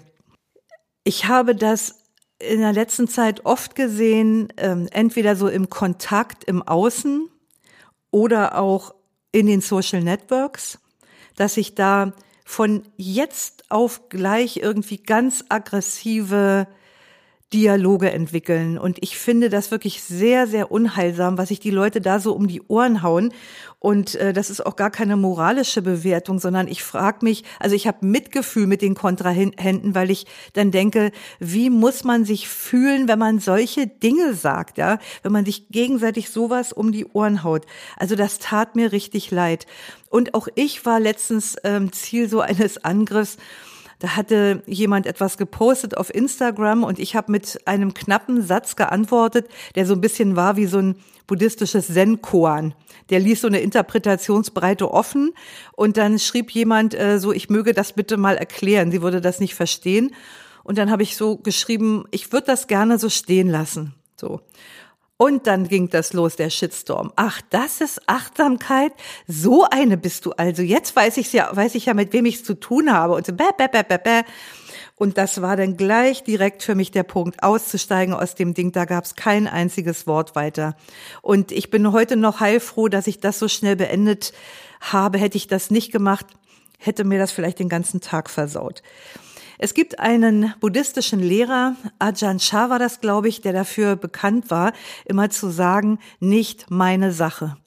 Ich 1.03 1.25
habe 1.25 1.55
das 1.55 2.03
in 2.39 2.61
der 2.61 2.73
letzten 2.73 3.07
Zeit 3.07 3.45
oft 3.45 3.75
gesehen, 3.75 4.51
ähm, 4.57 4.87
entweder 4.91 5.35
so 5.35 5.47
im 5.47 5.69
Kontakt 5.69 6.43
im 6.45 6.63
Außen 6.63 7.29
oder 8.11 8.57
auch 8.57 8.95
in 9.33 9.47
den 9.47 9.59
Social 9.59 10.01
Networks, 10.01 10.79
dass 11.35 11.57
ich 11.57 11.75
da 11.75 12.13
von 12.45 12.83
jetzt 12.95 13.65
auf 13.69 14.07
gleich 14.07 14.57
irgendwie 14.57 14.97
ganz 14.97 15.43
aggressive 15.49 16.67
Dialoge 17.53 18.11
entwickeln. 18.11 18.79
Und 18.79 18.97
ich 19.01 19.17
finde 19.17 19.49
das 19.49 19.69
wirklich 19.69 20.01
sehr, 20.01 20.47
sehr 20.47 20.71
unheilsam, 20.71 21.37
was 21.37 21.49
sich 21.49 21.59
die 21.59 21.69
Leute 21.69 22.01
da 22.01 22.19
so 22.19 22.33
um 22.33 22.47
die 22.47 22.63
Ohren 22.67 23.03
hauen. 23.03 23.31
Und 23.77 24.15
äh, 24.15 24.33
das 24.33 24.49
ist 24.49 24.65
auch 24.65 24.75
gar 24.75 24.89
keine 24.89 25.17
moralische 25.17 25.81
Bewertung, 25.81 26.39
sondern 26.39 26.67
ich 26.67 26.83
frage 26.83 27.19
mich, 27.21 27.43
also 27.59 27.75
ich 27.75 27.85
habe 27.85 28.05
Mitgefühl 28.05 28.65
mit 28.65 28.81
den 28.81 28.95
Kontrahenten, 28.95 29.93
weil 29.93 30.09
ich 30.09 30.25
dann 30.53 30.71
denke, 30.71 31.11
wie 31.39 31.69
muss 31.69 32.03
man 32.03 32.25
sich 32.25 32.47
fühlen, 32.47 33.07
wenn 33.07 33.19
man 33.19 33.39
solche 33.39 33.85
Dinge 33.85 34.33
sagt, 34.33 34.77
ja, 34.77 34.97
wenn 35.21 35.31
man 35.31 35.45
sich 35.45 35.69
gegenseitig 35.69 36.31
sowas 36.31 36.73
um 36.73 36.91
die 36.91 37.05
Ohren 37.05 37.43
haut. 37.43 37.65
Also 37.97 38.15
das 38.15 38.39
tat 38.39 38.75
mir 38.75 38.91
richtig 38.91 39.29
leid. 39.29 39.67
Und 40.09 40.33
auch 40.33 40.47
ich 40.55 40.85
war 40.85 40.99
letztens 40.99 41.55
ähm, 41.63 41.91
Ziel 41.91 42.29
so 42.29 42.39
eines 42.41 42.83
Angriffs 42.83 43.37
Da 44.03 44.17
hatte 44.17 44.63
jemand 44.65 45.07
etwas 45.07 45.37
gepostet 45.37 45.95
auf 45.95 46.13
Instagram 46.13 46.83
und 46.83 46.99
ich 46.99 47.15
habe 47.15 47.31
mit 47.31 47.61
einem 47.63 47.93
knappen 47.93 48.41
Satz 48.41 48.75
geantwortet, 48.75 49.47
der 49.75 49.85
so 49.85 49.93
ein 49.93 50.01
bisschen 50.01 50.35
war 50.35 50.57
wie 50.57 50.65
so 50.65 50.77
ein 50.79 50.97
buddhistisches 51.25 51.87
Zen-Koan. 51.87 52.75
Der 53.09 53.21
ließ 53.21 53.39
so 53.39 53.47
eine 53.47 53.61
Interpretationsbreite 53.61 54.91
offen 54.91 55.31
und 55.71 55.95
dann 55.95 56.19
schrieb 56.19 56.51
jemand 56.51 56.93
äh, 56.99 57.17
so, 57.17 57.31
ich 57.31 57.49
möge 57.49 57.71
das 57.71 57.93
bitte 57.93 58.17
mal 58.17 58.35
erklären. 58.35 58.91
Sie 58.91 59.01
würde 59.01 59.21
das 59.21 59.39
nicht 59.39 59.55
verstehen. 59.55 60.13
Und 60.65 60.77
dann 60.77 60.91
habe 60.91 61.03
ich 61.03 61.15
so 61.15 61.37
geschrieben, 61.37 62.03
ich 62.11 62.33
würde 62.33 62.47
das 62.47 62.67
gerne 62.67 62.99
so 62.99 63.07
stehen 63.07 63.47
lassen. 63.47 63.93
So. 64.19 64.41
Und 65.23 65.47
dann 65.47 65.69
ging 65.69 65.87
das 65.87 66.11
los, 66.11 66.35
der 66.35 66.49
Shitstorm. 66.49 67.13
Ach, 67.15 67.39
das 67.49 67.79
ist 67.79 68.09
Achtsamkeit? 68.09 68.91
So 69.25 69.63
eine 69.63 69.95
bist 69.95 70.25
du 70.25 70.33
also. 70.33 70.61
Jetzt 70.61 70.97
weiß 70.97 71.15
ich 71.15 71.31
ja, 71.31 71.49
weiß 71.55 71.75
ich 71.75 71.85
ja, 71.85 71.93
mit 71.93 72.11
wem 72.11 72.25
ich 72.25 72.35
es 72.35 72.43
zu 72.43 72.55
tun 72.55 72.91
habe. 72.91 73.13
Und 73.13 73.25
so, 73.25 73.31
bäh, 73.31 73.45
bäh, 73.57 73.69
bäh, 73.71 73.83
bäh, 73.83 73.99
bäh. 74.03 74.23
Und 74.97 75.17
das 75.17 75.41
war 75.41 75.55
dann 75.55 75.77
gleich 75.77 76.25
direkt 76.25 76.61
für 76.61 76.75
mich 76.75 76.91
der 76.91 77.03
Punkt, 77.03 77.41
auszusteigen 77.41 78.13
aus 78.13 78.35
dem 78.35 78.53
Ding. 78.53 78.73
Da 78.73 78.83
gab 78.83 79.05
es 79.05 79.15
kein 79.15 79.47
einziges 79.47 80.07
Wort 80.07 80.35
weiter. 80.35 80.75
Und 81.21 81.53
ich 81.53 81.69
bin 81.69 81.93
heute 81.93 82.17
noch 82.17 82.41
heilfroh, 82.41 82.89
dass 82.89 83.07
ich 83.07 83.21
das 83.21 83.39
so 83.39 83.47
schnell 83.47 83.77
beendet 83.77 84.33
habe. 84.81 85.19
Hätte 85.19 85.37
ich 85.37 85.47
das 85.47 85.71
nicht 85.71 85.93
gemacht, 85.93 86.25
hätte 86.79 87.05
mir 87.05 87.17
das 87.17 87.31
vielleicht 87.31 87.59
den 87.59 87.69
ganzen 87.69 88.01
Tag 88.01 88.29
versaut. 88.29 88.83
Es 89.59 89.73
gibt 89.73 89.99
einen 89.99 90.53
buddhistischen 90.59 91.19
Lehrer, 91.19 91.75
Ajahn 91.99 92.39
Chah 92.39 92.69
war 92.69 92.79
das, 92.79 93.01
glaube 93.01 93.27
ich, 93.27 93.41
der 93.41 93.53
dafür 93.53 93.95
bekannt 93.95 94.49
war, 94.49 94.73
immer 95.05 95.29
zu 95.29 95.49
sagen, 95.49 95.99
nicht 96.19 96.71
meine 96.71 97.11
Sache. 97.11 97.57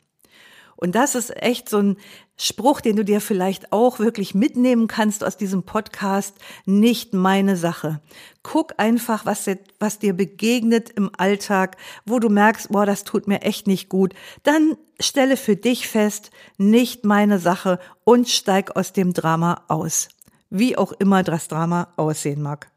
Und 0.76 0.94
das 0.94 1.14
ist 1.14 1.34
echt 1.42 1.68
so 1.70 1.78
ein 1.78 1.96
Spruch, 2.36 2.82
den 2.82 2.96
du 2.96 3.04
dir 3.04 3.22
vielleicht 3.22 3.72
auch 3.72 3.98
wirklich 3.98 4.34
mitnehmen 4.34 4.88
kannst 4.88 5.24
aus 5.24 5.38
diesem 5.38 5.62
Podcast, 5.62 6.36
nicht 6.66 7.14
meine 7.14 7.56
Sache. 7.56 8.02
Guck 8.42 8.74
einfach, 8.76 9.24
was 9.24 9.44
dir, 9.44 9.58
was 9.80 9.98
dir 9.98 10.12
begegnet 10.12 10.90
im 10.90 11.10
Alltag, 11.16 11.78
wo 12.04 12.18
du 12.18 12.28
merkst, 12.28 12.68
boah, 12.70 12.84
das 12.84 13.04
tut 13.04 13.26
mir 13.26 13.40
echt 13.40 13.66
nicht 13.66 13.88
gut. 13.88 14.12
Dann 14.42 14.76
stelle 15.00 15.38
für 15.38 15.56
dich 15.56 15.88
fest, 15.88 16.30
nicht 16.58 17.06
meine 17.06 17.38
Sache 17.38 17.78
und 18.04 18.28
steig 18.28 18.76
aus 18.76 18.92
dem 18.92 19.14
Drama 19.14 19.64
aus 19.68 20.08
wie 20.50 20.76
auch 20.76 20.92
immer 20.92 21.22
das 21.22 21.48
Drama 21.48 21.92
aussehen 21.96 22.42
mag. 22.42 22.70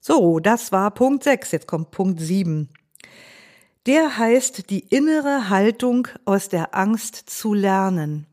So, 0.00 0.40
das 0.40 0.72
war 0.72 0.90
Punkt 0.92 1.24
6, 1.24 1.52
jetzt 1.52 1.66
kommt 1.66 1.90
Punkt 1.90 2.20
7. 2.20 2.68
Der 3.86 4.18
heißt 4.18 4.70
die 4.70 4.80
innere 4.80 5.48
Haltung 5.48 6.08
aus 6.24 6.48
der 6.48 6.74
Angst 6.74 7.16
zu 7.28 7.54
lernen. 7.54 8.26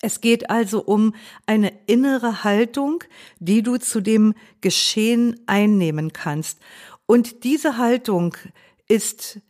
Es 0.00 0.20
geht 0.20 0.50
also 0.50 0.82
um 0.82 1.14
eine 1.46 1.72
innere 1.86 2.44
Haltung, 2.44 3.02
die 3.38 3.62
du 3.62 3.78
zu 3.78 4.00
dem 4.00 4.34
Geschehen 4.60 5.40
einnehmen 5.46 6.12
kannst. 6.12 6.58
Und 7.06 7.44
diese 7.44 7.78
Haltung 7.78 8.36
ist 8.86 9.40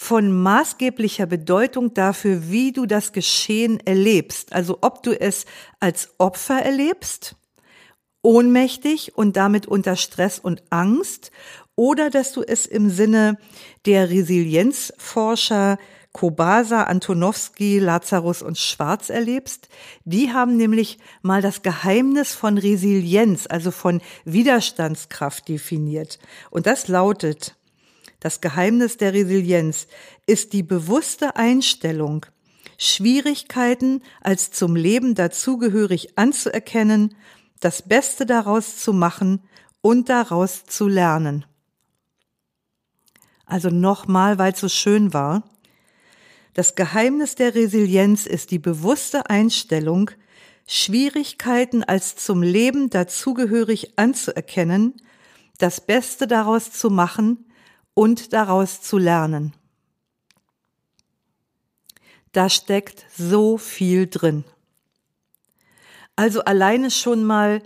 von 0.00 0.32
maßgeblicher 0.32 1.26
Bedeutung 1.26 1.92
dafür, 1.92 2.50
wie 2.50 2.72
du 2.72 2.86
das 2.86 3.12
Geschehen 3.12 3.80
erlebst. 3.84 4.54
Also 4.54 4.78
ob 4.80 5.02
du 5.02 5.12
es 5.12 5.44
als 5.78 6.14
Opfer 6.16 6.58
erlebst, 6.62 7.36
ohnmächtig 8.22 9.18
und 9.18 9.36
damit 9.36 9.66
unter 9.66 9.96
Stress 9.96 10.38
und 10.38 10.62
Angst, 10.70 11.30
oder 11.76 12.08
dass 12.08 12.32
du 12.32 12.42
es 12.42 12.64
im 12.64 12.88
Sinne 12.88 13.36
der 13.84 14.08
Resilienzforscher 14.08 15.76
Kobasa, 16.12 16.84
Antonowski, 16.84 17.78
Lazarus 17.78 18.40
und 18.40 18.56
Schwarz 18.56 19.10
erlebst. 19.10 19.68
Die 20.04 20.32
haben 20.32 20.56
nämlich 20.56 20.98
mal 21.20 21.42
das 21.42 21.60
Geheimnis 21.60 22.34
von 22.34 22.56
Resilienz, 22.56 23.46
also 23.48 23.70
von 23.70 24.00
Widerstandskraft 24.24 25.46
definiert. 25.46 26.18
Und 26.50 26.66
das 26.66 26.88
lautet, 26.88 27.59
das 28.20 28.42
Geheimnis 28.42 28.98
der 28.98 29.14
Resilienz 29.14 29.86
ist 30.26 30.52
die 30.52 30.62
bewusste 30.62 31.36
Einstellung, 31.36 32.26
Schwierigkeiten 32.76 34.02
als 34.20 34.50
zum 34.52 34.76
Leben 34.76 35.14
dazugehörig 35.14 36.18
anzuerkennen, 36.18 37.14
das 37.60 37.82
Beste 37.82 38.26
daraus 38.26 38.76
zu 38.76 38.92
machen 38.92 39.42
und 39.80 40.10
daraus 40.10 40.64
zu 40.64 40.86
lernen. 40.86 41.46
Also 43.46 43.70
nochmal, 43.70 44.38
weil 44.38 44.52
es 44.52 44.60
so 44.60 44.68
schön 44.68 45.12
war. 45.12 45.42
Das 46.54 46.74
Geheimnis 46.74 47.34
der 47.34 47.54
Resilienz 47.54 48.26
ist 48.26 48.50
die 48.50 48.58
bewusste 48.58 49.28
Einstellung, 49.28 50.10
Schwierigkeiten 50.66 51.82
als 51.82 52.16
zum 52.16 52.42
Leben 52.42 52.90
dazugehörig 52.90 53.98
anzuerkennen, 53.98 54.94
das 55.58 55.80
Beste 55.80 56.26
daraus 56.26 56.70
zu 56.70 56.90
machen 56.90 57.49
und 57.94 58.32
daraus 58.32 58.82
zu 58.82 58.98
lernen. 58.98 59.52
Da 62.32 62.48
steckt 62.48 63.06
so 63.16 63.58
viel 63.58 64.06
drin. 64.06 64.44
Also 66.16 66.44
alleine 66.44 66.90
schon 66.90 67.24
mal, 67.24 67.62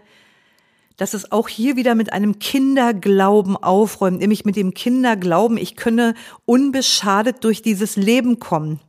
dass 0.97 1.13
es 1.13 1.33
auch 1.33 1.49
hier 1.49 1.77
wieder 1.77 1.95
mit 1.95 2.13
einem 2.13 2.39
Kinderglauben 2.39 3.57
aufräumt, 3.57 4.21
nämlich 4.21 4.45
mit 4.45 4.57
dem 4.57 4.75
Kinderglauben, 4.75 5.57
ich 5.57 5.77
könne 5.77 6.15
unbeschadet 6.45 7.43
durch 7.45 7.63
dieses 7.63 7.97
Leben 7.97 8.39
kommen 8.39 8.81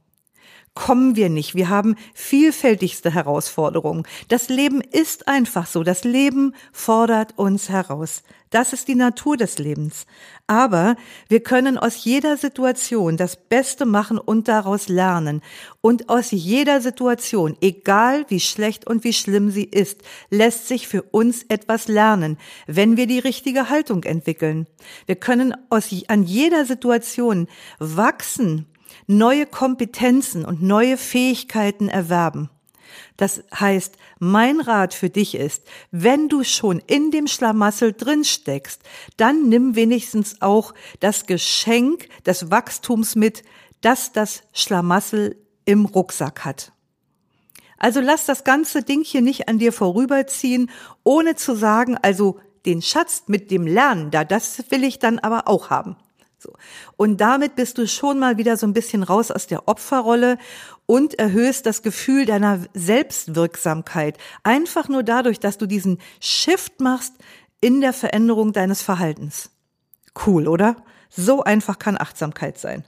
kommen 0.76 1.16
wir 1.16 1.30
nicht. 1.30 1.56
Wir 1.56 1.70
haben 1.70 1.96
vielfältigste 2.14 3.14
Herausforderungen. 3.14 4.04
Das 4.28 4.50
Leben 4.50 4.82
ist 4.82 5.28
einfach 5.28 5.66
so. 5.68 5.84
Das 5.84 6.04
Leben 6.04 6.54
fordert 6.74 7.38
uns 7.38 7.70
heraus. 7.70 8.24
Das 8.52 8.74
ist 8.74 8.88
die 8.88 8.96
Natur 8.96 9.38
des 9.38 9.58
Lebens. 9.58 10.06
Aber 10.48 10.98
wir 11.30 11.42
können 11.42 11.78
aus 11.78 12.04
jeder 12.04 12.38
Situation 12.38 13.18
das 13.18 13.38
Beste 13.38 13.86
machen 13.86 14.18
und 14.18 14.48
daraus 14.48 14.88
lernen. 14.88 15.42
Und 15.82 16.10
aus 16.10 16.32
jeder 16.32 16.82
Situation, 16.82 17.58
egal 17.62 18.26
wie 18.28 18.40
schlecht 18.40 18.86
und 18.86 19.04
wie 19.04 19.14
schlimm 19.14 19.52
sie 19.52 19.64
ist, 19.64 20.02
lässt 20.30 20.68
sich 20.68 20.88
für 20.88 21.04
uns 21.04 21.44
etwas 21.44 21.88
lernen, 21.88 22.38
wenn 22.68 22.98
wir 22.98 23.08
die 23.08 23.20
richtige 23.20 23.70
Haltung 23.70 24.04
entwickeln. 24.04 24.68
Wir 25.06 25.16
können 25.16 25.56
aus, 25.70 25.90
an 26.10 26.24
jeder 26.24 26.66
Situation 26.66 27.48
wachsen 27.80 28.68
neue 29.08 29.46
Kompetenzen 29.46 30.46
und 30.46 30.62
neue 30.62 30.98
Fähigkeiten 30.98 31.90
erwerben. 31.90 32.50
Das 33.18 33.44
heißt, 33.54 33.96
mein 34.20 34.60
Rat 34.60 34.94
für 34.94 35.10
dich 35.10 35.36
ist, 35.36 35.64
wenn 35.92 36.30
du 36.30 36.44
schon 36.44 36.80
in 36.80 37.12
dem 37.12 37.28
Schlamassel 37.28 37.94
drin 37.94 38.24
steckst, 38.24 38.82
dann 39.18 39.50
nimm 39.50 39.76
wenigstens 39.76 40.42
auch 40.42 40.74
das 41.00 41.26
Geschenk 41.26 42.08
des 42.26 42.52
Wachstums 42.52 43.16
mit, 43.16 43.44
das 43.82 44.12
das 44.12 44.44
Schlamassel 44.54 45.38
im 45.66 45.86
Rucksack 45.86 46.46
hat. 46.46 46.72
Also 47.78 48.00
lass 48.00 48.26
das 48.26 48.44
ganze 48.44 48.84
Ding 48.84 49.04
hier 49.04 49.22
nicht 49.22 49.48
an 49.48 49.60
dir 49.60 49.74
vorüberziehen, 49.74 50.72
ohne 51.04 51.36
zu 51.36 51.56
sagen, 51.56 51.98
also 52.02 52.40
den 52.66 52.82
Schatz 52.82 53.24
mit 53.28 53.52
dem 53.52 53.68
Lernen, 53.68 54.12
da 54.12 54.24
das 54.24 54.72
will 54.72 54.84
ich 54.84 55.00
dann 55.00 55.20
aber 55.20 55.48
auch 55.48 55.70
haben. 55.70 55.98
So. 56.46 56.54
Und 56.96 57.22
damit 57.22 57.56
bist 57.56 57.80
du 57.80 57.88
schon 57.88 58.20
mal 58.20 58.38
wieder 58.38 58.56
so 58.56 58.68
ein 58.68 58.74
bisschen 58.74 59.02
raus 59.02 59.32
aus 59.32 59.48
der 59.48 59.68
Opferrolle 59.68 60.38
und 60.86 61.18
erhöhst 61.18 61.66
das 61.66 61.82
Gefühl 61.82 62.26
deiner 62.26 62.60
Selbstwirksamkeit. 62.76 64.20
Einfach 64.44 64.88
nur 64.88 65.02
dadurch, 65.02 65.40
dass 65.40 65.58
du 65.58 65.66
diesen 65.66 65.98
Shift 66.20 66.80
machst 66.80 67.14
in 67.62 67.82
der 67.82 67.94
Veränderung 67.94 68.54
deines 68.54 68.84
Verhaltens. 68.84 69.50
Cool, 70.26 70.48
oder? 70.48 70.76
So 71.10 71.44
einfach 71.44 71.80
kann 71.80 71.98
Achtsamkeit 71.98 72.60
sein. 72.60 72.84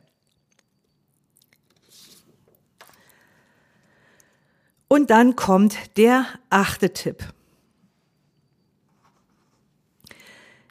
Und 4.87 5.09
dann 5.09 5.35
kommt 5.35 5.75
der 5.97 6.27
achte 6.51 6.93
Tipp. 6.93 7.23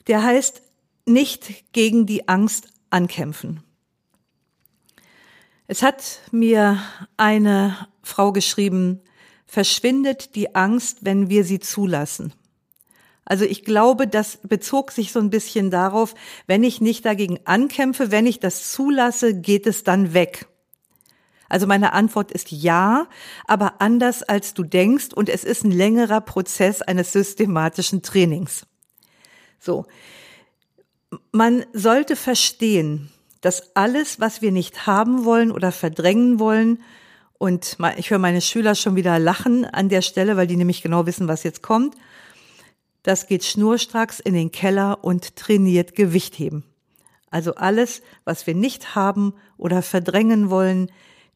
Der 0.06 0.22
heißt, 0.22 0.62
nicht 1.04 1.72
gegen 1.72 2.06
die 2.06 2.28
Angst 2.28 2.68
ankämpfen. 2.96 3.62
Es 5.66 5.82
hat 5.82 6.20
mir 6.32 6.80
eine 7.18 7.76
Frau 8.02 8.32
geschrieben, 8.32 9.02
verschwindet 9.44 10.34
die 10.34 10.54
Angst, 10.54 10.98
wenn 11.02 11.28
wir 11.28 11.44
sie 11.44 11.60
zulassen. 11.60 12.32
Also 13.26 13.44
ich 13.44 13.64
glaube, 13.64 14.06
das 14.06 14.38
bezog 14.42 14.92
sich 14.92 15.12
so 15.12 15.18
ein 15.18 15.28
bisschen 15.28 15.70
darauf, 15.70 16.14
wenn 16.46 16.64
ich 16.64 16.80
nicht 16.80 17.04
dagegen 17.04 17.40
ankämpfe, 17.44 18.10
wenn 18.10 18.24
ich 18.24 18.40
das 18.40 18.72
zulasse, 18.72 19.34
geht 19.34 19.66
es 19.66 19.84
dann 19.84 20.14
weg. 20.14 20.46
Also 21.50 21.66
meine 21.66 21.92
Antwort 21.92 22.32
ist 22.32 22.50
ja, 22.50 23.08
aber 23.46 23.80
anders 23.82 24.22
als 24.22 24.54
du 24.54 24.62
denkst 24.62 25.08
und 25.14 25.28
es 25.28 25.44
ist 25.44 25.64
ein 25.64 25.70
längerer 25.70 26.22
Prozess 26.22 26.80
eines 26.80 27.12
systematischen 27.12 28.02
Trainings. 28.02 28.66
So. 29.60 29.84
Man 31.32 31.64
sollte 31.72 32.16
verstehen, 32.16 33.10
dass 33.40 33.76
alles, 33.76 34.18
was 34.20 34.42
wir 34.42 34.52
nicht 34.52 34.86
haben 34.86 35.24
wollen 35.24 35.52
oder 35.52 35.72
verdrängen 35.72 36.38
wollen, 36.38 36.78
Und 37.38 37.76
ich 37.98 38.10
höre 38.10 38.18
meine 38.18 38.40
Schüler 38.40 38.74
schon 38.74 38.96
wieder 38.96 39.18
lachen 39.18 39.64
an 39.64 39.88
der 39.88 40.02
Stelle, 40.02 40.36
weil 40.36 40.46
die 40.46 40.56
nämlich 40.56 40.82
genau 40.82 41.06
wissen, 41.06 41.28
was 41.28 41.42
jetzt 41.42 41.62
kommt. 41.62 41.94
Das 43.02 43.26
geht 43.26 43.44
schnurstracks 43.44 44.20
in 44.20 44.34
den 44.34 44.50
Keller 44.50 45.04
und 45.04 45.36
trainiert 45.36 45.94
Gewichtheben. 45.94 46.64
Also 47.30 47.54
alles, 47.54 48.02
was 48.24 48.46
wir 48.46 48.54
nicht 48.54 48.94
haben 48.94 49.34
oder 49.58 49.82
verdrängen 49.82 50.48
wollen, 50.48 50.90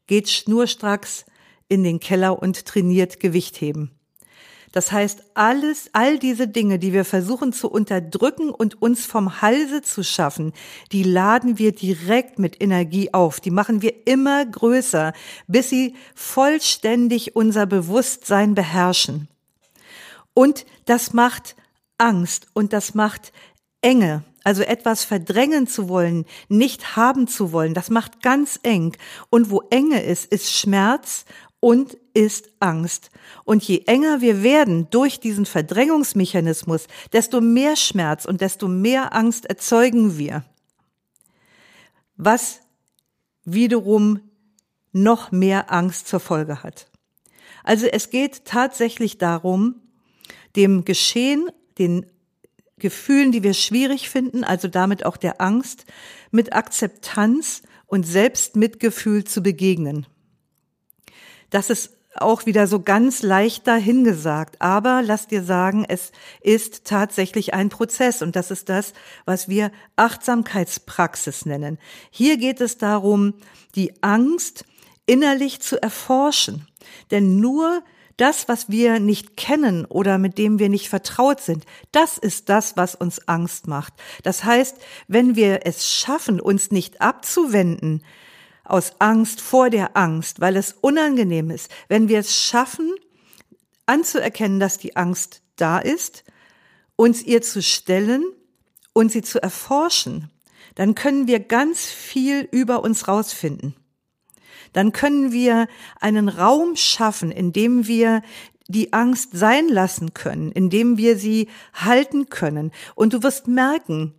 geht 0.07 0.29
schnurstracks 0.29 1.25
in 1.67 1.83
den 1.83 1.99
Keller 1.99 2.41
und 2.41 2.65
trainiert 2.65 3.19
Gewichtheben. 3.19 3.91
Das 4.71 4.91
heißt, 4.91 5.23
alles, 5.33 5.89
all 5.93 6.17
diese 6.17 6.47
Dinge, 6.47 6.79
die 6.79 6.93
wir 6.93 7.03
versuchen 7.03 7.51
zu 7.51 7.69
unterdrücken 7.69 8.49
und 8.49 8.81
uns 8.81 9.05
vom 9.05 9.41
Halse 9.41 9.81
zu 9.81 10.03
schaffen, 10.03 10.53
die 10.91 11.03
laden 11.03 11.57
wir 11.57 11.73
direkt 11.73 12.39
mit 12.39 12.61
Energie 12.61 13.13
auf. 13.13 13.41
Die 13.41 13.51
machen 13.51 13.81
wir 13.81 14.07
immer 14.07 14.45
größer, 14.45 15.13
bis 15.47 15.69
sie 15.69 15.95
vollständig 16.15 17.35
unser 17.35 17.65
Bewusstsein 17.65 18.55
beherrschen. 18.55 19.27
Und 20.33 20.65
das 20.85 21.13
macht 21.13 21.55
Angst 21.97 22.47
und 22.53 22.71
das 22.71 22.95
macht 22.95 23.33
Enge. 23.81 24.23
Also 24.43 24.63
etwas 24.63 25.03
verdrängen 25.03 25.67
zu 25.67 25.87
wollen, 25.87 26.25
nicht 26.49 26.95
haben 26.95 27.27
zu 27.27 27.51
wollen, 27.51 27.75
das 27.75 27.91
macht 27.91 28.23
ganz 28.23 28.59
eng. 28.63 28.97
Und 29.29 29.51
wo 29.51 29.61
Enge 29.69 30.01
ist, 30.01 30.25
ist 30.25 30.51
Schmerz 30.51 31.25
und 31.61 31.95
ist 32.13 32.51
Angst. 32.59 33.11
Und 33.45 33.63
je 33.63 33.83
enger 33.85 34.19
wir 34.19 34.43
werden 34.43 34.89
durch 34.89 35.21
diesen 35.21 35.45
Verdrängungsmechanismus, 35.45 36.87
desto 37.13 37.39
mehr 37.39 37.77
Schmerz 37.77 38.25
und 38.25 38.41
desto 38.41 38.67
mehr 38.67 39.15
Angst 39.15 39.45
erzeugen 39.45 40.17
wir. 40.17 40.43
Was 42.17 42.59
wiederum 43.45 44.19
noch 44.91 45.31
mehr 45.31 45.71
Angst 45.71 46.07
zur 46.07 46.19
Folge 46.19 46.63
hat. 46.63 46.89
Also 47.63 47.87
es 47.87 48.09
geht 48.09 48.43
tatsächlich 48.43 49.17
darum, 49.17 49.75
dem 50.55 50.83
Geschehen, 50.83 51.49
den 51.77 52.05
Gefühlen, 52.77 53.31
die 53.31 53.43
wir 53.43 53.53
schwierig 53.53 54.09
finden, 54.09 54.43
also 54.43 54.67
damit 54.67 55.05
auch 55.05 55.15
der 55.15 55.39
Angst, 55.39 55.85
mit 56.31 56.53
Akzeptanz 56.53 57.61
und 57.85 58.05
Selbstmitgefühl 58.05 59.23
zu 59.23 59.43
begegnen. 59.43 60.07
Das 61.51 61.69
ist 61.69 61.91
auch 62.15 62.45
wieder 62.45 62.67
so 62.67 62.81
ganz 62.81 63.21
leicht 63.21 63.67
dahingesagt. 63.67 64.59
Aber 64.59 65.01
lass 65.03 65.27
dir 65.27 65.43
sagen, 65.43 65.85
es 65.87 66.11
ist 66.41 66.85
tatsächlich 66.85 67.53
ein 67.53 67.69
Prozess 67.69 68.21
und 68.21 68.35
das 68.35 68.51
ist 68.51 68.69
das, 68.69 68.93
was 69.25 69.47
wir 69.47 69.71
Achtsamkeitspraxis 69.95 71.45
nennen. 71.45 71.77
Hier 72.09 72.37
geht 72.37 72.59
es 72.59 72.77
darum, 72.77 73.35
die 73.75 73.93
Angst 74.01 74.65
innerlich 75.05 75.61
zu 75.61 75.81
erforschen. 75.81 76.67
Denn 77.11 77.39
nur 77.39 77.83
das, 78.17 78.47
was 78.47 78.69
wir 78.69 78.99
nicht 78.99 79.37
kennen 79.37 79.85
oder 79.85 80.17
mit 80.17 80.37
dem 80.37 80.59
wir 80.59 80.69
nicht 80.69 80.89
vertraut 80.89 81.41
sind, 81.41 81.65
das 81.91 82.17
ist 82.17 82.49
das, 82.49 82.77
was 82.77 82.93
uns 82.93 83.27
Angst 83.27 83.67
macht. 83.67 83.93
Das 84.23 84.43
heißt, 84.43 84.77
wenn 85.07 85.35
wir 85.35 85.61
es 85.65 85.89
schaffen, 85.89 86.39
uns 86.39 86.71
nicht 86.71 87.01
abzuwenden, 87.01 88.03
aus 88.63 88.93
Angst 88.99 89.41
vor 89.41 89.69
der 89.69 89.97
Angst, 89.97 90.39
weil 90.39 90.55
es 90.55 90.75
unangenehm 90.81 91.49
ist, 91.49 91.71
wenn 91.87 92.07
wir 92.07 92.19
es 92.19 92.35
schaffen, 92.35 92.93
anzuerkennen, 93.85 94.59
dass 94.59 94.77
die 94.77 94.95
Angst 94.95 95.41
da 95.55 95.79
ist, 95.79 96.23
uns 96.95 97.23
ihr 97.23 97.41
zu 97.41 97.61
stellen 97.61 98.23
und 98.93 99.11
sie 99.11 99.21
zu 99.21 99.41
erforschen, 99.41 100.29
dann 100.75 100.95
können 100.95 101.27
wir 101.27 101.39
ganz 101.39 101.85
viel 101.85 102.47
über 102.51 102.83
uns 102.83 103.07
rausfinden. 103.07 103.75
Dann 104.73 104.93
können 104.93 105.31
wir 105.31 105.67
einen 105.99 106.29
Raum 106.29 106.75
schaffen, 106.75 107.31
in 107.31 107.51
dem 107.51 107.87
wir 107.87 108.21
die 108.67 108.93
Angst 108.93 109.31
sein 109.33 109.67
lassen 109.67 110.13
können, 110.13 110.51
in 110.51 110.69
dem 110.69 110.97
wir 110.97 111.17
sie 111.17 111.49
halten 111.73 112.29
können. 112.29 112.71
Und 112.95 113.13
du 113.13 113.21
wirst 113.21 113.47
merken, 113.47 114.13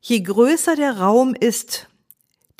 je 0.00 0.20
größer 0.20 0.74
der 0.74 0.98
Raum 0.98 1.34
ist, 1.34 1.88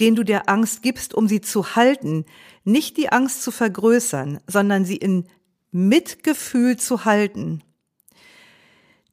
den 0.01 0.15
du 0.15 0.25
der 0.25 0.49
Angst 0.49 0.83
gibst, 0.83 1.15
um 1.15 1.29
sie 1.29 1.41
zu 1.41 1.77
halten, 1.77 2.25
nicht 2.65 2.97
die 2.97 3.11
Angst 3.11 3.43
zu 3.43 3.51
vergrößern, 3.51 4.41
sondern 4.47 4.85
sie 4.85 4.97
in 4.97 5.27
Mitgefühl 5.71 6.77
zu 6.77 7.05
halten, 7.05 7.63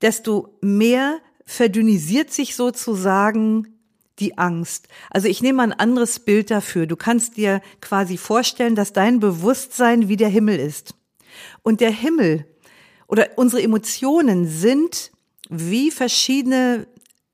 desto 0.01 0.57
mehr 0.61 1.19
verdünnisiert 1.45 2.31
sich 2.31 2.55
sozusagen 2.55 3.79
die 4.19 4.37
Angst. 4.37 4.87
Also 5.09 5.27
ich 5.27 5.41
nehme 5.41 5.63
ein 5.63 5.73
anderes 5.73 6.19
Bild 6.19 6.51
dafür. 6.51 6.85
Du 6.85 6.95
kannst 6.95 7.37
dir 7.37 7.61
quasi 7.81 8.17
vorstellen, 8.17 8.75
dass 8.75 8.93
dein 8.93 9.19
Bewusstsein 9.19 10.07
wie 10.07 10.17
der 10.17 10.29
Himmel 10.29 10.59
ist. 10.59 10.95
Und 11.63 11.81
der 11.81 11.91
Himmel 11.91 12.45
oder 13.07 13.29
unsere 13.35 13.63
Emotionen 13.63 14.47
sind 14.47 15.11
wie 15.49 15.91
verschiedene 15.91 16.87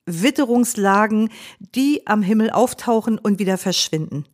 Witterungslagen, 0.08 1.30
die 1.76 2.08
am 2.08 2.24
Himmel 2.24 2.50
auftauchen 2.50 3.20
und 3.20 3.38
wieder 3.38 3.60
verschwinden. 3.60 4.26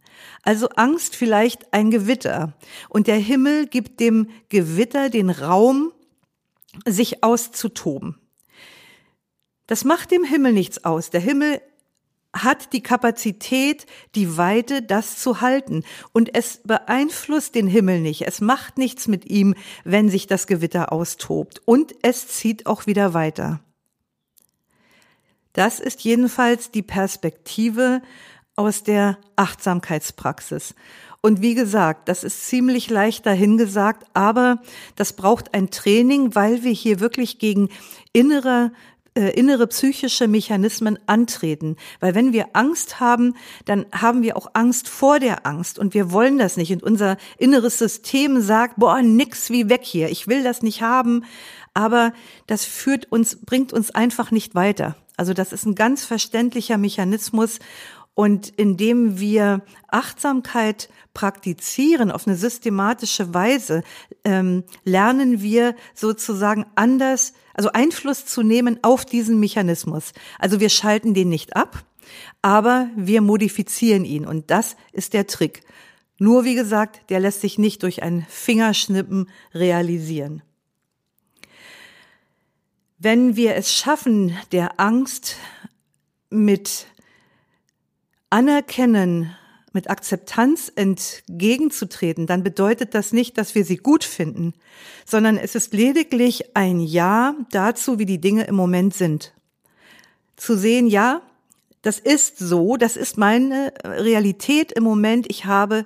Also 0.44 0.70
Angst 0.70 1.16
vielleicht 1.16 1.74
ein 1.74 1.92
Gewitter. 1.92 2.54
Und 2.90 3.08
der 3.08 3.18
Himmel 3.18 3.68
gibt 3.68 4.00
dem 4.00 4.30
Gewitter 4.50 5.10
den 5.10 5.30
Raum, 5.30 5.92
sich 6.86 7.24
auszutoben. 7.24 8.18
Das 9.68 9.84
macht 9.84 10.12
dem 10.12 10.24
Himmel 10.24 10.54
nichts 10.54 10.84
aus. 10.84 11.10
Der 11.10 11.22
Himmel 11.22 11.62
hat 12.36 12.74
die 12.74 12.82
Kapazität, 12.82 13.86
die 14.16 14.38
Weite, 14.38 14.82
das 14.82 15.18
zu 15.18 15.42
halten. 15.42 15.84
Und 16.14 16.36
es 16.36 16.62
beeinflusst 16.64 17.56
den 17.56 17.68
Himmel 17.68 18.02
nicht. 18.02 18.24
Es 18.24 18.42
macht 18.42 18.78
nichts 18.78 19.08
mit 19.08 19.30
ihm, 19.30 19.56
wenn 19.84 20.10
sich 20.10 20.28
das 20.28 20.48
Gewitter 20.48 20.92
austobt. 20.92 21.62
Und 21.66 21.94
es 22.02 22.28
zieht 22.28 22.66
auch 22.66 22.88
wieder 22.88 23.14
weiter. 23.14 23.62
Das 25.54 25.80
ist 25.80 26.02
jedenfalls 26.02 26.72
die 26.72 26.82
Perspektive 26.82 28.02
aus 28.56 28.84
der 28.84 29.18
Achtsamkeitspraxis. 29.36 30.76
Und 31.22 31.42
wie 31.42 31.56
gesagt, 31.56 32.10
das 32.10 32.24
ist 32.24 32.48
ziemlich 32.48 32.90
leicht 32.90 33.26
dahingesagt, 33.26 34.06
aber 34.14 34.62
das 34.98 35.14
braucht 35.14 35.54
ein 35.54 35.72
Training, 35.72 36.36
weil 36.36 36.64
wir 36.64 36.74
hier 36.74 37.00
wirklich 37.00 37.40
gegen 37.40 37.70
innere 38.12 38.72
äh, 39.16 39.30
innere 39.30 39.68
psychische 39.68 40.28
Mechanismen 40.28 40.98
antreten. 41.06 41.78
Weil 42.00 42.16
wenn 42.16 42.34
wir 42.34 42.48
Angst 42.54 43.00
haben, 43.00 43.36
dann 43.66 43.86
haben 43.92 44.24
wir 44.24 44.36
auch 44.36 44.48
Angst 44.54 44.90
vor 44.90 45.20
der 45.20 45.46
Angst 45.46 45.78
und 45.78 45.94
wir 45.94 46.12
wollen 46.12 46.40
das 46.40 46.58
nicht. 46.58 46.72
Und 46.72 46.82
unser 46.82 47.18
inneres 47.38 47.78
System 47.78 48.42
sagt, 48.42 48.78
boah, 48.78 49.04
nix 49.04 49.52
wie 49.52 49.70
weg 49.70 49.82
hier, 49.84 50.10
ich 50.10 50.28
will 50.28 50.44
das 50.44 50.64
nicht 50.64 50.82
haben. 50.82 51.26
Aber 51.76 52.12
das 52.48 52.66
führt 52.66 53.12
uns, 53.12 53.38
bringt 53.46 53.72
uns 53.72 53.92
einfach 53.92 54.32
nicht 54.32 54.56
weiter. 54.56 54.96
Also 55.18 55.34
das 55.34 55.54
ist 55.54 55.66
ein 55.66 55.76
ganz 55.76 56.06
verständlicher 56.06 56.78
Mechanismus 56.78 57.60
und 58.16 58.50
indem 58.50 59.20
wir 59.20 59.62
Achtsamkeit 59.88 60.90
praktizieren 61.14 62.12
auf 62.12 62.28
eine 62.28 62.36
systematische 62.36 63.34
Weise, 63.34 63.84
ähm, 64.24 64.64
lernen 64.84 65.42
wir 65.42 65.76
sozusagen 65.94 66.66
anders, 66.76 67.34
also 67.54 67.72
Einfluss 67.72 68.26
zu 68.26 68.44
nehmen 68.44 68.80
auf 68.84 69.06
diesen 69.06 69.40
Mechanismus. 69.40 70.14
Also 70.40 70.60
wir 70.60 70.70
schalten 70.70 71.14
den 71.14 71.30
nicht 71.30 71.56
ab, 71.56 71.86
aber 72.42 72.90
wir 72.96 73.22
modifizieren 73.22 74.06
ihn 74.06 74.26
und 74.26 74.52
das 74.52 74.76
ist 74.92 75.14
der 75.14 75.28
Trick. 75.28 75.62
Nur 76.20 76.46
wie 76.46 76.56
gesagt, 76.56 77.10
der 77.10 77.20
lässt 77.20 77.42
sich 77.42 77.58
nicht 77.58 77.84
durch 77.84 78.04
ein 78.04 78.26
Fingerschnippen 78.30 79.30
realisieren. 79.54 80.44
Wenn 83.04 83.36
wir 83.36 83.56
es 83.56 83.74
schaffen, 83.74 84.34
der 84.54 84.80
Angst 84.80 85.36
mit 86.30 86.88
Anerkennen, 88.30 89.36
mit 89.74 89.90
Akzeptanz 89.90 90.72
entgegenzutreten, 90.74 92.28
dann 92.28 92.44
bedeutet 92.44 92.96
das 92.96 93.12
nicht, 93.12 93.38
dass 93.38 93.56
wir 93.56 93.66
sie 93.66 93.76
gut 93.76 94.06
finden, 94.06 94.54
sondern 95.06 95.36
es 95.36 95.54
ist 95.54 95.74
lediglich 95.74 96.56
ein 96.56 96.80
Ja 96.80 97.36
dazu, 97.52 98.00
wie 98.00 98.06
die 98.06 98.22
Dinge 98.22 98.46
im 98.46 98.56
Moment 98.56 98.94
sind. 98.94 99.34
Zu 100.38 100.56
sehen, 100.56 100.88
ja, 100.88 101.24
das 101.82 102.00
ist 102.00 102.40
so, 102.40 102.78
das 102.78 102.96
ist 102.96 103.18
meine 103.18 103.74
Realität 103.84 104.72
im 104.72 104.86
Moment, 104.86 105.26
ich 105.30 105.44
habe 105.44 105.86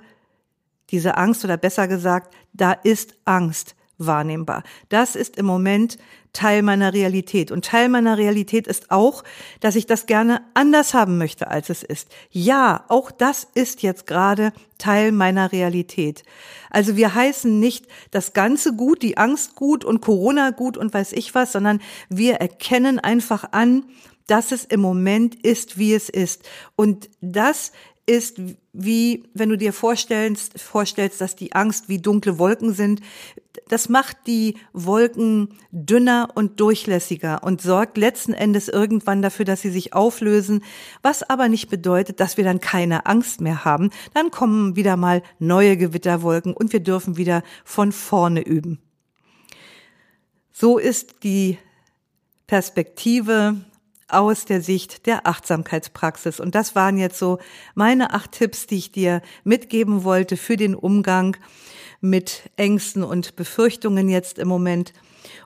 diese 0.90 1.16
Angst 1.16 1.44
oder 1.44 1.56
besser 1.56 1.88
gesagt, 1.88 2.32
da 2.52 2.70
ist 2.70 3.16
Angst 3.24 3.74
wahrnehmbar. 3.98 4.62
Das 4.88 5.16
ist 5.16 5.36
im 5.36 5.46
Moment 5.46 5.98
Teil 6.32 6.62
meiner 6.62 6.92
Realität. 6.92 7.50
Und 7.50 7.64
Teil 7.64 7.88
meiner 7.88 8.16
Realität 8.16 8.66
ist 8.66 8.90
auch, 8.90 9.24
dass 9.60 9.76
ich 9.76 9.86
das 9.86 10.06
gerne 10.06 10.42
anders 10.54 10.94
haben 10.94 11.18
möchte, 11.18 11.48
als 11.48 11.68
es 11.70 11.82
ist. 11.82 12.08
Ja, 12.30 12.84
auch 12.88 13.10
das 13.10 13.46
ist 13.54 13.82
jetzt 13.82 14.06
gerade 14.06 14.52
Teil 14.78 15.10
meiner 15.10 15.52
Realität. 15.52 16.22
Also 16.70 16.96
wir 16.96 17.14
heißen 17.14 17.58
nicht 17.58 17.86
das 18.10 18.34
Ganze 18.34 18.74
gut, 18.74 19.02
die 19.02 19.16
Angst 19.16 19.56
gut 19.56 19.84
und 19.84 20.00
Corona 20.00 20.50
gut 20.50 20.76
und 20.76 20.94
weiß 20.94 21.12
ich 21.12 21.34
was, 21.34 21.52
sondern 21.52 21.80
wir 22.08 22.34
erkennen 22.34 22.98
einfach 22.98 23.52
an, 23.52 23.84
dass 24.26 24.52
es 24.52 24.64
im 24.64 24.80
Moment 24.80 25.34
ist, 25.34 25.78
wie 25.78 25.94
es 25.94 26.08
ist. 26.08 26.48
Und 26.76 27.08
das 27.20 27.72
ist 28.08 28.40
wie, 28.72 29.24
wenn 29.34 29.50
du 29.50 29.58
dir 29.58 29.72
vorstellst, 29.72 30.58
vorstellst, 30.60 31.20
dass 31.20 31.36
die 31.36 31.52
Angst 31.52 31.88
wie 31.88 31.98
dunkle 31.98 32.38
Wolken 32.38 32.72
sind. 32.72 33.00
Das 33.68 33.90
macht 33.90 34.16
die 34.26 34.56
Wolken 34.72 35.50
dünner 35.72 36.30
und 36.34 36.58
durchlässiger 36.58 37.42
und 37.42 37.60
sorgt 37.60 37.98
letzten 37.98 38.32
Endes 38.32 38.68
irgendwann 38.68 39.20
dafür, 39.20 39.44
dass 39.44 39.60
sie 39.60 39.70
sich 39.70 39.92
auflösen, 39.92 40.64
was 41.02 41.28
aber 41.28 41.48
nicht 41.48 41.68
bedeutet, 41.68 42.18
dass 42.18 42.38
wir 42.38 42.44
dann 42.44 42.60
keine 42.60 43.04
Angst 43.04 43.42
mehr 43.42 43.66
haben. 43.66 43.90
Dann 44.14 44.30
kommen 44.30 44.74
wieder 44.74 44.96
mal 44.96 45.22
neue 45.38 45.76
Gewitterwolken 45.76 46.54
und 46.54 46.72
wir 46.72 46.80
dürfen 46.80 47.18
wieder 47.18 47.42
von 47.64 47.92
vorne 47.92 48.40
üben. 48.40 48.78
So 50.50 50.78
ist 50.78 51.24
die 51.24 51.58
Perspektive 52.46 53.56
aus 54.08 54.44
der 54.44 54.60
Sicht 54.60 55.06
der 55.06 55.26
Achtsamkeitspraxis. 55.26 56.40
Und 56.40 56.54
das 56.54 56.74
waren 56.74 56.98
jetzt 56.98 57.18
so 57.18 57.38
meine 57.74 58.14
acht 58.14 58.32
Tipps, 58.32 58.66
die 58.66 58.78
ich 58.78 58.92
dir 58.92 59.22
mitgeben 59.44 60.04
wollte 60.04 60.36
für 60.36 60.56
den 60.56 60.74
Umgang 60.74 61.36
mit 62.00 62.50
Ängsten 62.56 63.02
und 63.02 63.36
Befürchtungen 63.36 64.08
jetzt 64.08 64.38
im 64.38 64.48
Moment. 64.48 64.92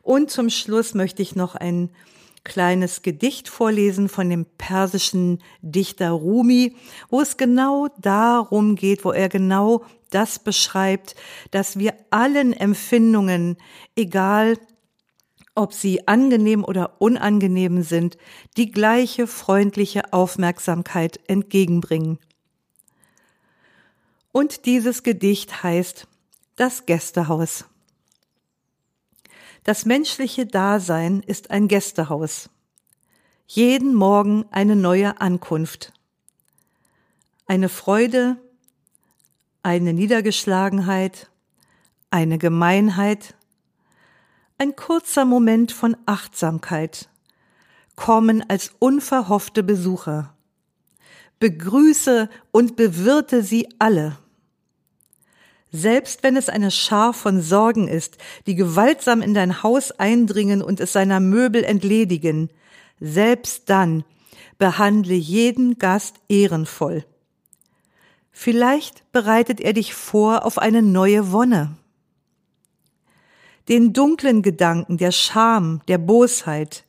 Und 0.02 0.30
zum 0.30 0.50
Schluss 0.50 0.94
möchte 0.94 1.22
ich 1.22 1.34
noch 1.34 1.54
ein 1.54 1.90
kleines 2.44 3.02
Gedicht 3.02 3.48
vorlesen 3.48 4.08
von 4.08 4.28
dem 4.28 4.46
persischen 4.58 5.42
Dichter 5.60 6.10
Rumi, 6.10 6.74
wo 7.08 7.20
es 7.20 7.36
genau 7.36 7.88
darum 7.98 8.74
geht, 8.74 9.04
wo 9.04 9.12
er 9.12 9.28
genau 9.28 9.84
das 10.10 10.38
beschreibt, 10.38 11.14
dass 11.50 11.78
wir 11.78 11.94
allen 12.10 12.52
Empfindungen, 12.52 13.56
egal 13.96 14.58
ob 15.55 15.74
sie 15.74 16.09
angenehm 16.09 16.64
oder 16.64 17.00
unangenehm 17.00 17.82
sind, 17.82 18.16
die 18.57 18.70
gleiche 18.70 19.26
freundliche 19.26 20.12
Aufmerksamkeit 20.12 21.20
entgegenbringen. 21.28 22.18
Und 24.32 24.64
dieses 24.64 25.03
Gedicht 25.03 25.62
heißt 25.62 26.07
Das 26.57 26.86
Gästehaus. 26.86 27.66
Das 29.64 29.84
menschliche 29.84 30.46
Dasein 30.46 31.20
ist 31.20 31.50
ein 31.50 31.68
Gästehaus. 31.68 32.48
Jeden 33.46 33.94
Morgen 33.94 34.46
eine 34.50 34.74
neue 34.74 35.20
Ankunft. 35.20 35.92
Eine 37.46 37.68
Freude, 37.68 38.38
eine 39.62 39.92
Niedergeschlagenheit, 39.92 41.30
eine 42.11 42.38
Gemeinheit, 42.38 43.34
ein 44.62 44.76
kurzer 44.76 45.24
Moment 45.24 45.72
von 45.72 45.96
Achtsamkeit, 46.06 47.08
kommen 47.96 48.48
als 48.48 48.70
unverhoffte 48.78 49.64
Besucher. 49.64 50.36
Begrüße 51.40 52.30
und 52.52 52.76
bewirte 52.76 53.42
sie 53.42 53.66
alle. 53.80 54.16
Selbst 55.72 56.22
wenn 56.22 56.36
es 56.36 56.48
eine 56.48 56.70
Schar 56.70 57.12
von 57.12 57.42
Sorgen 57.42 57.88
ist, 57.88 58.18
die 58.46 58.54
gewaltsam 58.54 59.20
in 59.20 59.34
dein 59.34 59.64
Haus 59.64 59.90
eindringen 59.90 60.62
und 60.62 60.78
es 60.78 60.92
seiner 60.92 61.18
Möbel 61.18 61.64
entledigen, 61.64 62.48
selbst 63.00 63.68
dann 63.68 64.04
behandle 64.58 65.14
jeden 65.14 65.78
Gast 65.78 66.20
ehrenvoll. 66.28 67.04
Vielleicht 68.30 69.10
bereitet 69.10 69.60
er 69.60 69.72
dich 69.72 69.92
vor 69.92 70.46
auf 70.46 70.58
eine 70.58 70.82
neue 70.82 71.32
Wonne 71.32 71.76
den 73.68 73.92
dunklen 73.92 74.42
Gedanken 74.42 74.96
der 74.98 75.12
Scham, 75.12 75.80
der 75.88 75.98
Bosheit, 75.98 76.84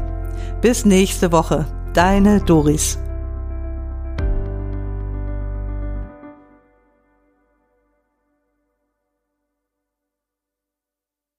Bis 0.61 0.85
nächste 0.85 1.31
Woche, 1.31 1.65
deine 1.93 2.41
Doris. 2.41 2.99